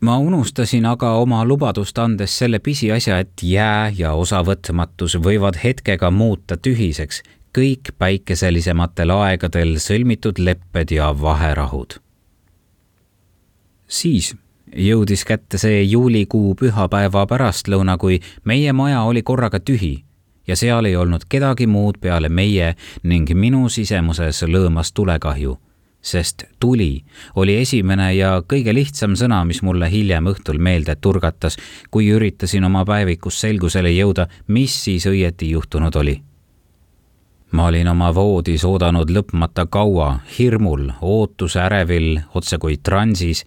ma 0.00 0.18
unustasin 0.18 0.86
aga 0.86 1.12
oma 1.12 1.44
lubadust 1.44 1.98
andes 1.98 2.38
selle 2.38 2.58
pisiasja, 2.58 3.18
et 3.18 3.42
jää 3.42 3.92
ja 3.96 4.12
osavõtmatus 4.12 5.16
võivad 5.16 5.58
hetkega 5.64 6.10
muuta 6.10 6.56
tühiseks 6.56 7.22
kõik 7.54 7.92
päikeselisematel 7.98 9.12
aegadel 9.14 9.76
sõlmitud 9.78 10.40
lepped 10.42 10.90
ja 10.90 11.12
vaherahud. 11.20 12.00
siis 13.88 14.34
jõudis 14.76 15.22
kätte 15.24 15.58
see 15.58 15.82
juulikuu 15.82 16.54
pühapäeva 16.54 17.26
pärastlõuna, 17.30 17.96
kui 17.98 18.20
meie 18.44 18.72
maja 18.72 19.02
oli 19.02 19.22
korraga 19.22 19.60
tühi 19.60 20.02
ja 20.46 20.56
seal 20.56 20.84
ei 20.84 20.96
olnud 20.96 21.28
kedagi 21.28 21.66
muud 21.66 22.00
peale 22.00 22.28
meie 22.28 22.74
ning 23.02 23.30
minu 23.34 23.68
sisemuses 23.68 24.42
lõõmas 24.42 24.90
tulekahju, 24.94 25.56
sest 26.02 26.44
tuli 26.60 27.04
oli 27.36 27.56
esimene 27.62 28.14
ja 28.14 28.42
kõige 28.42 28.74
lihtsam 28.74 29.14
sõna, 29.14 29.44
mis 29.44 29.62
mulle 29.62 29.90
hiljem 29.90 30.26
õhtul 30.26 30.58
meelde 30.58 30.96
turgatas, 30.96 31.56
kui 31.90 32.10
üritasin 32.10 32.64
oma 32.64 32.84
päevikus 32.84 33.40
selgusele 33.40 33.94
jõuda, 33.94 34.26
mis 34.48 34.84
siis 34.84 35.06
õieti 35.06 35.54
juhtunud 35.54 36.02
oli 36.02 36.20
ma 37.52 37.66
olin 37.66 37.88
oma 37.88 38.14
voodis 38.14 38.64
oodanud 38.64 39.10
lõpmata 39.10 39.66
kaua, 39.66 40.18
hirmul, 40.38 40.90
ootuse 41.00 41.60
ärevil, 41.60 42.20
otsekui 42.34 42.76
transis 42.82 43.44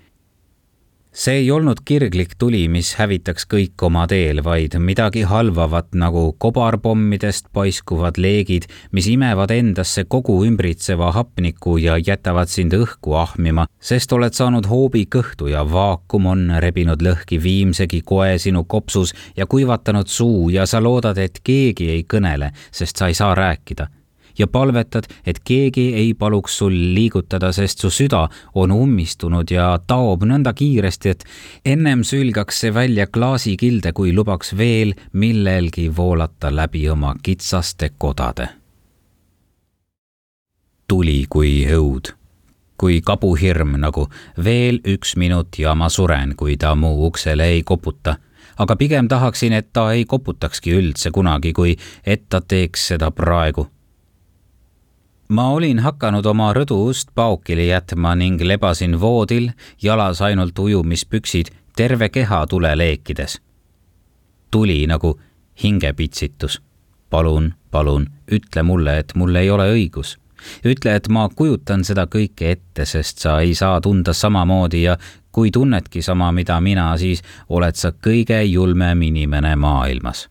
see 1.17 1.39
ei 1.41 1.51
olnud 1.51 1.79
kirglik 1.85 2.35
tuli, 2.37 2.67
mis 2.69 2.91
hävitaks 2.99 3.47
kõik 3.49 3.81
oma 3.87 4.03
teel, 4.07 4.43
vaid 4.45 4.75
midagi 4.77 5.23
halvavat 5.25 5.95
nagu 5.97 6.35
kobarpommidest 6.37 7.49
paiskuvad 7.57 8.19
leegid, 8.21 8.67
mis 8.93 9.07
imevad 9.09 9.51
endasse 9.55 10.05
kogu 10.05 10.37
ümbritseva 10.45 11.09
hapniku 11.15 11.79
ja 11.81 11.97
jätavad 11.97 12.53
sind 12.53 12.77
õhku 12.77 13.17
ahmima, 13.17 13.65
sest 13.81 14.13
oled 14.13 14.37
saanud 14.37 14.69
hoobi 14.69 15.07
kõhtu 15.17 15.49
ja 15.49 15.65
vaakum 15.65 16.29
on 16.29 16.47
rebinud 16.61 17.01
lõhki 17.01 17.41
viimsegi 17.41 18.03
koe 18.05 18.37
sinu 18.37 18.67
kopsus 18.69 19.15
ja 19.37 19.49
kuivatanud 19.49 20.07
suu 20.07 20.51
ja 20.53 20.69
sa 20.69 20.83
loodad, 20.83 21.17
et 21.17 21.41
keegi 21.43 21.89
ei 21.97 22.05
kõnele, 22.05 22.53
sest 22.71 23.01
sa 23.01 23.09
ei 23.09 23.17
saa 23.17 23.33
rääkida 23.33 23.89
ja 24.37 24.47
palvetad, 24.47 25.07
et 25.25 25.39
keegi 25.43 25.93
ei 25.95 26.13
paluks 26.13 26.57
sul 26.57 26.75
liigutada, 26.93 27.51
sest 27.51 27.79
su 27.79 27.89
süda 27.89 28.27
on 28.55 28.71
ummistunud 28.71 29.51
ja 29.51 29.79
taob 29.87 30.23
nõnda 30.27 30.53
kiiresti, 30.53 31.09
et 31.09 31.25
ennem 31.65 32.03
sülgaks 32.03 32.61
see 32.63 32.73
välja 32.73 33.07
klaasikilde, 33.07 33.93
kui 33.93 34.13
lubaks 34.13 34.53
veel 34.57 34.93
millelgi 35.13 35.89
voolata 35.97 36.53
läbi 36.55 36.89
oma 36.89 37.15
kitsaste 37.23 37.91
kodade. 37.97 38.49
tuli 40.87 41.25
kui 41.29 41.65
õud 41.67 42.13
kui 42.77 43.01
kabuhirm 43.01 43.75
nagu 43.81 44.07
veel 44.43 44.79
üks 44.85 45.15
minut 45.17 45.57
ja 45.59 45.73
ma 45.75 45.89
suren, 45.89 46.35
kui 46.35 46.57
ta 46.57 46.75
mu 46.75 46.93
uksele 47.07 47.45
ei 47.45 47.63
koputa. 47.63 48.15
aga 48.57 48.75
pigem 48.75 49.07
tahaksin, 49.07 49.53
et 49.53 49.73
ta 49.73 49.91
ei 49.91 50.05
koputakski 50.05 50.71
üldse 50.73 51.11
kunagi, 51.11 51.53
kui 51.53 51.75
et 52.05 52.29
ta 52.29 52.41
teeks 52.41 52.87
seda 52.87 53.11
praegu 53.11 53.67
ma 55.27 55.49
olin 55.49 55.79
hakanud 55.79 56.25
oma 56.25 56.51
rõdu 56.53 56.77
ust 56.89 57.09
paokili 57.15 57.67
jätma 57.67 58.15
ning 58.15 58.41
lebasin 58.41 58.99
voodil, 59.01 59.49
jalas 59.81 60.21
ainult 60.21 60.59
ujumispüksid, 60.59 61.47
terve 61.75 62.09
keha 62.09 62.47
tuleleekides. 62.47 63.41
tuli 64.51 64.87
nagu 64.87 65.19
hingepitsitus. 65.63 66.61
palun, 67.09 67.53
palun, 67.71 68.07
ütle 68.31 68.63
mulle, 68.63 68.97
et 68.99 69.11
mul 69.15 69.35
ei 69.35 69.49
ole 69.49 69.71
õigus. 69.73 70.17
ütle, 70.65 70.95
et 70.95 71.07
ma 71.07 71.29
kujutan 71.29 71.83
seda 71.83 72.05
kõike 72.05 72.51
ette, 72.51 72.85
sest 72.85 73.17
sa 73.17 73.39
ei 73.39 73.55
saa 73.55 73.81
tunda 73.81 74.13
samamoodi 74.13 74.83
ja 74.83 74.97
kui 75.31 75.51
tunnedki 75.51 76.01
sama, 76.01 76.31
mida 76.31 76.61
mina, 76.61 76.97
siis 76.97 77.23
oled 77.49 77.75
sa 77.75 77.91
kõige 77.91 78.43
julmem 78.43 79.01
inimene 79.01 79.55
maailmas. 79.55 80.29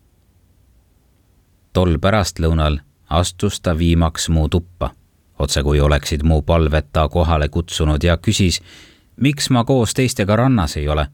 tol 1.72 1.98
pärastlõunal 1.98 2.80
astus 3.08 3.60
ta 3.60 3.78
viimaks 3.78 4.28
mu 4.28 4.48
tuppa, 4.48 4.90
otse 5.38 5.62
kui 5.62 5.80
oleksid 5.80 6.22
mu 6.22 6.42
palvet 6.42 6.92
ta 6.92 7.08
kohale 7.08 7.48
kutsunud 7.48 8.02
ja 8.02 8.16
küsis, 8.16 8.60
miks 9.16 9.50
ma 9.50 9.64
koos 9.64 9.94
teistega 9.94 10.36
rannas 10.36 10.76
ei 10.76 10.88
ole. 10.88 11.06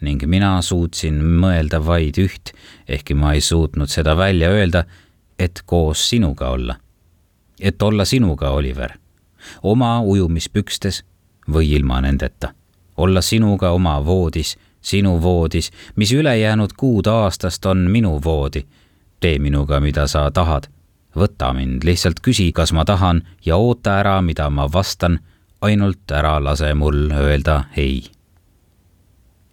ning 0.00 0.22
mina 0.26 0.62
suutsin 0.62 1.16
mõelda 1.42 1.80
vaid 1.82 2.20
üht, 2.22 2.52
ehkki 2.88 3.14
ma 3.14 3.32
ei 3.34 3.40
suutnud 3.40 3.90
seda 3.90 4.14
välja 4.16 4.50
öelda, 4.50 4.84
et 5.38 5.62
koos 5.66 6.08
sinuga 6.10 6.48
olla. 6.48 6.76
et 7.60 7.82
olla 7.82 8.04
sinuga, 8.04 8.50
Oliver, 8.50 8.92
oma 9.62 10.00
ujumispükstes 10.00 11.04
või 11.52 11.72
ilma 11.72 12.00
nendeta. 12.00 12.54
olla 12.96 13.20
sinuga 13.20 13.70
oma 13.70 14.04
voodis, 14.04 14.58
sinu 14.80 15.22
voodis, 15.22 15.70
mis 15.96 16.12
ülejäänud 16.12 16.72
kuud 16.76 17.06
aastast 17.06 17.66
on 17.66 17.78
minu 17.78 18.20
voodi. 18.24 18.66
tee 19.20 19.38
minuga, 19.38 19.80
mida 19.80 20.06
sa 20.06 20.30
tahad 20.30 20.77
võta 21.18 21.52
mind, 21.56 21.84
lihtsalt 21.86 22.22
küsi, 22.24 22.50
kas 22.54 22.72
ma 22.72 22.84
tahan 22.88 23.22
ja 23.44 23.58
oota 23.58 23.98
ära, 24.00 24.18
mida 24.22 24.48
ma 24.50 24.68
vastan, 24.72 25.18
ainult 25.60 26.10
ära 26.14 26.38
lase 26.42 26.70
mul 26.74 27.10
öelda 27.10 27.64
ei. 27.76 28.06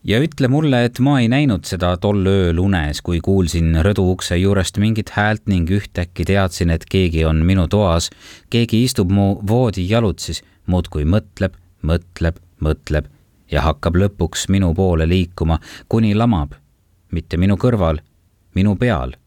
ja 0.06 0.20
ütle 0.22 0.48
mulle, 0.54 0.84
et 0.86 1.00
ma 1.02 1.16
ei 1.22 1.30
näinud 1.32 1.66
seda 1.66 1.96
tol 1.98 2.22
ööl 2.30 2.60
unes, 2.62 3.02
kui 3.02 3.20
kuulsin 3.26 3.74
rõdu 3.82 4.06
ukse 4.12 4.38
juurest 4.38 4.78
mingit 4.78 5.16
häält 5.18 5.48
ning 5.50 5.72
ühtäkki 5.72 6.28
teadsin, 6.30 6.70
et 6.70 6.86
keegi 6.86 7.26
on 7.26 7.42
minu 7.46 7.66
toas, 7.68 8.12
keegi 8.54 8.84
istub 8.86 9.10
mu 9.10 9.28
voodi 9.48 9.88
jalutsis, 9.90 10.44
muudkui 10.70 11.10
mõtleb, 11.10 11.58
mõtleb, 11.82 12.38
mõtleb 12.62 13.10
ja 13.52 13.66
hakkab 13.66 13.98
lõpuks 13.98 14.46
minu 14.54 14.74
poole 14.78 15.10
liikuma, 15.10 15.58
kuni 15.90 16.14
lamab, 16.16 16.54
mitte 17.12 17.38
minu 17.42 17.58
kõrval, 17.58 18.02
minu 18.54 18.78
peal 18.78 19.18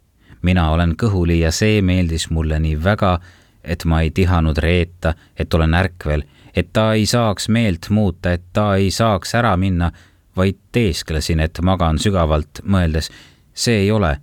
mina 0.43 0.71
olen 0.71 0.95
kõhuli 0.97 1.41
ja 1.41 1.53
see 1.53 1.83
meeldis 1.83 2.29
mulle 2.31 2.59
nii 2.59 2.77
väga, 2.85 3.19
et 3.65 3.85
ma 3.85 4.03
ei 4.03 4.11
tihanud 4.11 4.59
reeta, 4.59 5.15
et 5.37 5.55
olen 5.55 5.75
ärkvel, 5.75 6.23
et 6.55 6.73
ta 6.73 6.93
ei 6.93 7.07
saaks 7.07 7.49
meelt 7.49 7.91
muuta, 7.91 8.33
et 8.33 8.45
ta 8.53 8.75
ei 8.77 8.91
saaks 8.91 9.35
ära 9.35 9.57
minna, 9.57 9.91
vaid 10.37 10.59
teesklesin, 10.73 11.41
et 11.41 11.59
magan 11.63 11.99
sügavalt, 11.99 12.63
mõeldes, 12.65 13.11
see 13.55 13.83
ei 13.83 13.91
ole, 13.91 14.15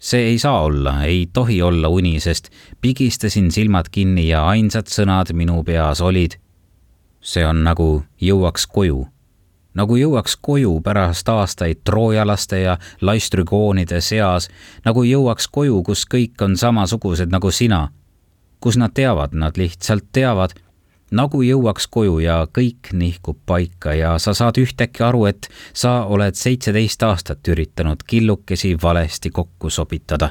see 0.00 0.30
ei 0.32 0.38
saa 0.38 0.62
olla, 0.64 1.02
ei 1.04 1.28
tohi 1.32 1.60
olla 1.62 1.88
uni, 1.88 2.16
sest 2.20 2.50
pigistasin 2.80 3.50
silmad 3.52 3.92
kinni 3.92 4.28
ja 4.28 4.46
ainsad 4.48 4.88
sõnad 4.88 5.34
minu 5.34 5.62
peas 5.64 6.00
olid. 6.00 6.38
see 7.20 7.44
on 7.44 7.64
nagu 7.66 8.04
jõuaks 8.22 8.66
koju 8.70 9.08
nagu 9.74 9.96
jõuaks 9.96 10.36
koju 10.40 10.80
pärast 10.84 11.28
aastaid 11.28 11.82
troojalaste 11.84 12.60
ja 12.60 12.78
laistrügoonide 13.00 14.00
seas, 14.00 14.48
nagu 14.84 15.04
jõuaks 15.04 15.48
koju, 15.52 15.82
kus 15.82 16.06
kõik 16.06 16.42
on 16.44 16.56
samasugused 16.56 17.30
nagu 17.30 17.50
sina. 17.50 17.88
kus 18.60 18.76
nad 18.76 18.90
teavad, 18.90 19.34
nad 19.38 19.54
lihtsalt 19.56 20.04
teavad, 20.12 20.50
nagu 21.10 21.42
jõuaks 21.42 21.86
koju 21.86 22.18
ja 22.18 22.46
kõik 22.50 22.90
nihkub 22.92 23.38
paika 23.46 23.94
ja 23.94 24.16
sa 24.18 24.34
saad 24.34 24.58
ühtäkki 24.58 25.04
aru, 25.04 25.24
et 25.30 25.48
sa 25.72 26.04
oled 26.04 26.34
seitseteist 26.34 27.02
aastat 27.02 27.48
üritanud 27.48 28.02
killukesi 28.06 28.76
valesti 28.82 29.30
kokku 29.30 29.70
sobitada. 29.70 30.30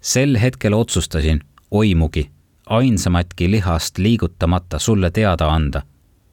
sel 0.00 0.38
hetkel 0.38 0.74
otsustasin, 0.74 1.40
oimugi, 1.70 2.30
ainsamatki 2.66 3.50
lihast 3.50 3.98
liigutamata 3.98 4.78
sulle 4.78 5.10
teada 5.10 5.48
anda, 5.48 5.82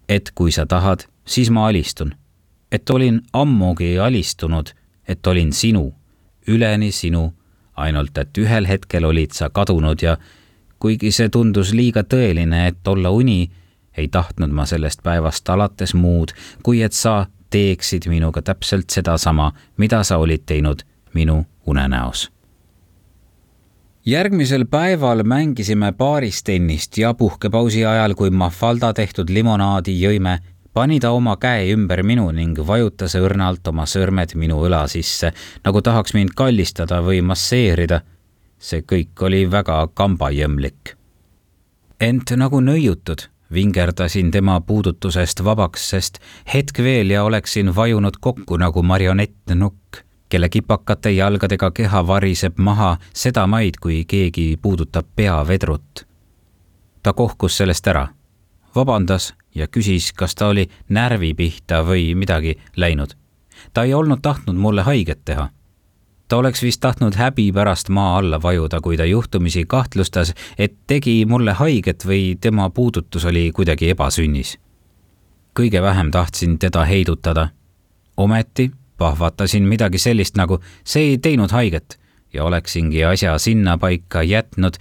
et 0.10 0.32
kui 0.36 0.51
sa 0.51 0.65
tahad 0.65 1.06
siis 1.25 1.49
ma 1.49 1.67
alistun. 1.67 2.15
et 2.71 2.89
olin 2.89 3.21
ammugi 3.33 3.99
alistunud, 3.99 4.69
et 5.07 5.27
olin 5.27 5.53
sinu, 5.53 5.93
üleni 6.47 6.91
sinu, 6.91 7.33
ainult 7.75 8.17
et 8.17 8.38
ühel 8.38 8.67
hetkel 8.67 9.05
olid 9.05 9.31
sa 9.31 9.49
kadunud 9.49 10.01
ja 10.01 10.17
kuigi 10.79 11.11
see 11.11 11.29
tundus 11.29 11.73
liiga 11.73 12.03
tõeline, 12.03 12.67
et 12.67 12.88
olla 12.88 13.09
uni, 13.09 13.51
ei 13.97 14.07
tahtnud 14.07 14.51
ma 14.51 14.65
sellest 14.65 15.03
päevast 15.03 15.49
alates 15.49 15.93
muud, 15.93 16.33
kui 16.63 16.81
et 16.81 16.93
sa 16.93 17.25
teeksid 17.49 18.09
minuga 18.11 18.41
täpselt 18.41 18.89
sedasama, 18.89 19.53
mida 19.77 20.03
sa 20.03 20.17
olid 20.17 20.43
teinud 20.45 20.83
minu 21.13 21.45
unenäos 21.65 22.29
järgmisel 24.05 24.65
päeval 24.69 25.23
mängisime 25.23 25.91
baaris 25.91 26.43
tennist 26.43 26.97
ja 26.97 27.13
puhkepausi 27.13 27.85
ajal, 27.85 28.13
kui 28.13 28.29
Mafalda 28.29 28.93
tehtud 28.93 29.29
limonaadi 29.33 29.95
jõime, 29.97 30.38
pani 30.75 30.99
ta 30.99 31.11
oma 31.15 31.38
käe 31.39 31.69
ümber 31.71 32.01
minu 32.03 32.27
ning 32.35 32.57
vajutas 32.67 33.15
õrnalt 33.15 33.67
oma 33.71 33.85
sõrmed 33.88 34.33
minu 34.35 34.57
õla 34.67 34.81
sisse, 34.91 35.31
nagu 35.63 35.81
tahaks 35.81 36.13
mind 36.13 36.35
kallistada 36.35 36.99
või 37.01 37.21
masseerida. 37.23 38.01
see 38.59 38.81
kõik 38.81 39.21
oli 39.21 39.51
väga 39.51 39.88
kambajõmlik. 39.93 40.95
ent 41.99 42.31
nagu 42.35 42.59
nõiutud, 42.61 43.29
vingerdasin 43.53 44.31
tema 44.31 44.61
puudutusest 44.61 45.43
vabaks, 45.43 45.89
sest 45.89 46.19
hetk 46.53 46.79
veel 46.79 47.11
ja 47.11 47.23
oleksin 47.23 47.75
vajunud 47.75 48.17
kokku 48.19 48.57
nagu 48.57 48.83
marionettnukk, 48.83 50.03
kelle 50.29 50.49
kipakate 50.49 51.11
jalgadega 51.11 51.71
keha 51.71 52.07
variseb 52.07 52.57
maha 52.57 52.97
sedamaid, 53.13 53.79
kui 53.81 54.03
keegi 54.05 54.59
puudutab 54.61 55.05
peavedrut. 55.15 56.05
ta 57.03 57.13
kohkus 57.13 57.57
sellest 57.57 57.88
ära, 57.88 58.07
vabandas 58.75 59.33
ja 59.55 59.67
küsis, 59.67 60.13
kas 60.13 60.35
ta 60.35 60.47
oli 60.47 60.69
närvi 60.89 61.33
pihta 61.33 61.83
või 61.83 62.15
midagi 62.15 62.57
läinud. 62.75 63.15
ta 63.73 63.83
ei 63.83 63.93
olnud 63.93 64.21
tahtnud 64.21 64.55
mulle 64.55 64.81
haiget 64.81 65.25
teha 65.25 65.49
ta 66.27 66.37
oleks 66.37 66.63
vist 66.63 66.81
tahtnud 66.81 67.15
häbi 67.15 67.51
pärast 67.53 67.89
maa 67.89 68.17
alla 68.17 68.41
vajuda, 68.41 68.81
kui 68.81 68.97
ta 68.97 69.05
juhtumisi 69.05 69.65
kahtlustas, 69.67 70.33
et 70.57 70.73
tegi 70.87 71.25
mulle 71.25 71.53
haiget 71.53 72.05
või 72.05 72.37
tema 72.41 72.69
puudutus 72.69 73.25
oli 73.25 73.51
kuidagi 73.51 73.89
ebasünnis. 73.89 74.57
kõige 75.59 75.81
vähem 75.81 76.11
tahtsin 76.11 76.59
teda 76.59 76.85
heidutada. 76.85 77.49
ometi 78.17 78.71
pahvatasin 78.97 79.63
midagi 79.63 79.97
sellist 79.97 80.35
nagu 80.35 80.59
see 80.83 81.03
ei 81.03 81.17
teinud 81.17 81.51
haiget 81.51 81.99
ja 82.33 82.43
oleksingi 82.43 83.03
asja 83.03 83.37
sinnapaika 83.39 84.23
jätnud, 84.23 84.73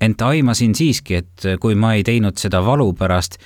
ent 0.00 0.22
aimasin 0.22 0.74
siiski, 0.74 1.14
et 1.14 1.42
kui 1.60 1.74
ma 1.74 1.94
ei 1.94 2.04
teinud 2.04 2.36
seda 2.36 2.64
valu 2.64 2.92
pärast, 2.92 3.38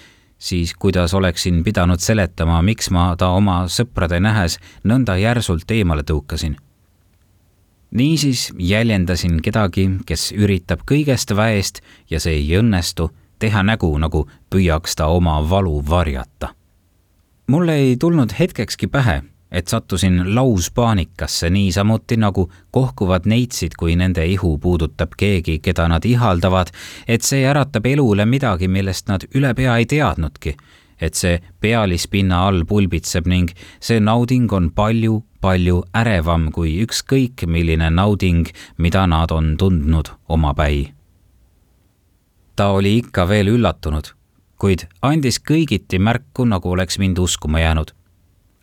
siis 0.42 0.74
kuidas 0.74 1.14
oleksin 1.14 1.62
pidanud 1.64 2.02
seletama, 2.02 2.58
miks 2.66 2.90
ma 2.90 3.12
ta 3.16 3.30
oma 3.36 3.62
sõprade 3.70 4.18
nähes 4.20 4.58
nõnda 4.84 5.14
järsult 5.20 5.70
eemale 5.70 6.02
tõukasin 6.02 6.58
niisiis 7.92 8.52
jäljendasin 8.58 9.42
kedagi, 9.42 9.90
kes 10.06 10.32
üritab 10.32 10.84
kõigest 10.88 11.34
väest 11.36 11.82
ja 12.10 12.20
see 12.20 12.38
ei 12.40 12.56
õnnestu, 12.58 13.10
teha 13.38 13.62
nägu, 13.66 13.90
nagu 13.98 14.24
püüaks 14.50 14.96
ta 14.96 15.06
oma 15.12 15.40
valu 15.50 15.82
varjata. 15.88 16.54
mulle 17.46 17.74
ei 17.74 17.96
tulnud 17.96 18.32
hetkekski 18.38 18.86
pähe, 18.86 19.22
et 19.52 19.68
sattusin 19.68 20.34
lauspaanikasse 20.34 21.50
niisamuti 21.50 22.16
nagu 22.16 22.50
kohkuvad 22.70 23.26
neitsid, 23.28 23.76
kui 23.78 23.96
nende 23.96 24.26
ihu 24.26 24.58
puudutab 24.58 25.12
keegi, 25.16 25.58
keda 25.58 25.88
nad 25.88 26.04
ihaldavad, 26.04 26.72
et 27.08 27.22
see 27.22 27.44
äratab 27.46 27.86
elule 27.86 28.24
midagi, 28.24 28.68
millest 28.68 29.08
nad 29.12 29.28
ülepea 29.34 29.76
ei 29.76 29.86
teadnudki 29.86 30.56
et 31.02 31.18
see 31.18 31.38
pealispinna 31.60 32.44
all 32.46 32.64
pulbitseb 32.68 33.26
ning 33.30 33.50
see 33.82 34.00
nauding 34.00 34.52
on 34.54 34.70
palju-palju 34.76 35.82
ärevam 35.98 36.48
kui 36.54 36.76
ükskõik 36.84 37.46
milline 37.46 37.90
nauding, 37.90 38.46
mida 38.78 39.06
nad 39.10 39.34
on 39.34 39.56
tundnud 39.58 40.12
omapäi. 40.28 40.92
ta 42.56 42.68
oli 42.78 42.98
ikka 43.00 43.26
veel 43.28 43.48
üllatunud, 43.56 44.12
kuid 44.60 44.86
andis 45.02 45.40
kõigiti 45.40 45.98
märku, 45.98 46.44
nagu 46.44 46.70
oleks 46.70 46.98
mind 46.98 47.18
uskuma 47.18 47.60
jäänud. 47.60 47.90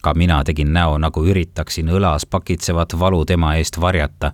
Ka 0.01 0.13
mina 0.13 0.43
tegin 0.43 0.73
näo, 0.73 0.97
nagu 0.97 1.25
üritaksin 1.25 1.89
õlas 1.89 2.25
pakitsevat 2.25 2.99
valu 2.99 3.25
tema 3.25 3.55
eest 3.55 3.81
varjata 3.81 4.33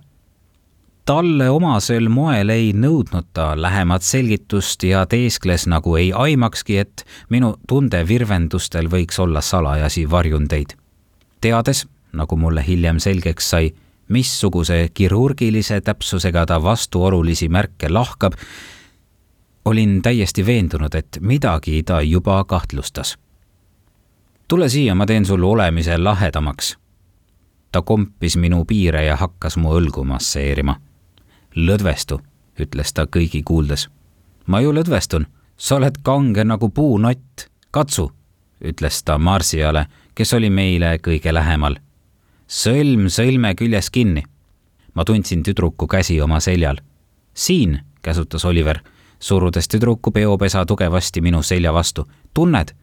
talle 1.06 1.46
omasel 1.50 2.08
moel 2.10 2.50
ei 2.50 2.72
nõudnud 2.74 3.28
ta 3.36 3.52
lähemat 3.54 4.02
selgitust 4.02 4.82
ja 4.82 5.04
teeskles 5.06 5.68
nagu 5.70 5.94
ei 5.96 6.10
aimakski, 6.12 6.78
et 6.82 7.04
minu 7.30 7.54
tundevirvendustel 7.68 8.90
võiks 8.90 9.20
olla 9.22 9.40
salajasi 9.40 10.10
varjundeid. 10.10 10.74
teades, 11.40 11.86
nagu 12.12 12.36
mulle 12.36 12.64
hiljem 12.66 12.98
selgeks 12.98 13.50
sai, 13.50 13.70
missuguse 14.08 14.88
kirurgilise 14.94 15.80
täpsusega 15.80 16.46
ta 16.46 16.62
vastuolulisi 16.62 17.48
märke 17.48 17.88
lahkab, 17.88 18.34
olin 19.64 20.02
täiesti 20.02 20.46
veendunud, 20.46 20.94
et 20.94 21.18
midagi 21.20 21.82
ta 21.82 22.00
juba 22.00 22.44
kahtlustas. 22.44 23.16
Tule 24.48 24.68
siia, 24.68 24.94
ma 24.94 25.06
teen 25.06 25.24
sul 25.24 25.42
olemise 25.42 25.98
lahedamaks. 25.98 26.76
ta 27.72 27.82
kompis 27.82 28.36
minu 28.36 28.64
piire 28.64 29.04
ja 29.04 29.16
hakkas 29.16 29.56
mu 29.56 29.74
õlgu 29.76 30.04
masseerima 30.04 30.80
lõdvestu, 31.56 32.20
ütles 32.60 32.92
ta 32.92 33.06
kõigi 33.06 33.42
kuuldes. 33.44 33.88
ma 34.46 34.60
ju 34.60 34.72
lõdvestun, 34.72 35.26
sa 35.56 35.76
oled 35.76 35.96
kange 36.02 36.44
nagu 36.44 36.68
puunott, 36.68 37.48
katsu, 37.70 38.12
ütles 38.60 39.02
ta 39.04 39.18
Marsiale, 39.18 39.86
kes 40.14 40.32
oli 40.34 40.50
meile 40.50 40.98
kõige 40.98 41.32
lähemal. 41.32 41.76
sõlm 42.48 43.08
sõlme 43.08 43.54
küljes 43.54 43.90
kinni. 43.90 44.22
ma 44.94 45.04
tundsin 45.04 45.42
tüdruku 45.42 45.86
käsi 45.86 46.20
oma 46.20 46.40
seljal. 46.40 46.76
siin, 47.34 47.80
käsutas 48.02 48.44
Oliver, 48.44 48.80
surudes 49.18 49.68
tüdruku 49.68 50.10
peopesa 50.10 50.66
tugevasti 50.66 51.20
minu 51.20 51.42
selja 51.42 51.72
vastu. 51.72 52.06
tunned? 52.34 52.74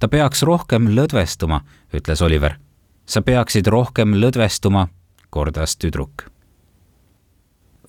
Ta 0.00 0.08
peaks 0.08 0.42
rohkem 0.42 0.88
lõdvestuma, 0.96 1.60
ütles 1.94 2.22
Oliver. 2.22 2.58
sa 3.06 3.22
peaksid 3.22 3.66
rohkem 3.66 4.14
lõdvestuma, 4.14 4.88
kordas 5.30 5.76
tüdruk 5.76 6.30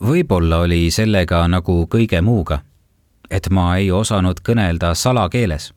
võib-olla 0.01 0.63
oli 0.65 0.89
sellega 0.91 1.43
nagu 1.47 1.85
kõige 1.89 2.21
muuga, 2.21 2.61
et 3.29 3.49
ma 3.49 3.75
ei 3.77 3.91
osanud 3.91 4.41
kõnelda 4.45 4.93
salakeeles, 4.97 5.71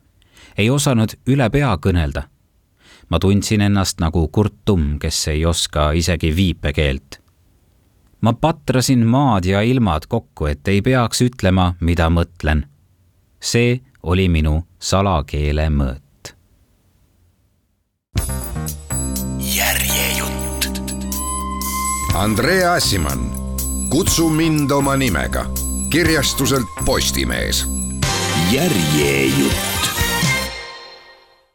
ei 0.57 0.71
osanud 0.71 1.17
üle 1.29 1.51
pea 1.51 1.77
kõnelda. 1.77 2.29
ma 3.09 3.19
tundsin 3.21 3.61
ennast 3.61 4.01
nagu 4.01 4.29
Kurt 4.29 4.55
Tumm, 4.65 4.99
kes 4.99 5.29
ei 5.29 5.45
oska 5.45 5.93
isegi 5.93 6.37
viipekeelt. 6.37 7.21
ma 8.21 8.33
patrasin 8.33 9.07
maad 9.07 9.45
ja 9.45 9.61
ilmad 9.63 10.07
kokku, 10.09 10.47
et 10.47 10.69
ei 10.69 10.83
peaks 10.83 11.21
ütlema, 11.21 11.75
mida 11.81 12.09
mõtlen. 12.09 12.67
see 13.41 13.81
oli 14.03 14.29
minu 14.29 14.65
salakeele 14.79 15.69
mõõt. 15.69 16.04
Andrea 22.15 22.73
Asimann 22.73 23.31
kutsu 23.91 24.29
mind 24.31 24.71
oma 24.71 24.97
nimega. 24.97 25.47
Kirjastuselt 25.91 26.67
Postimees. 26.85 27.67
järjejutt 28.51 29.74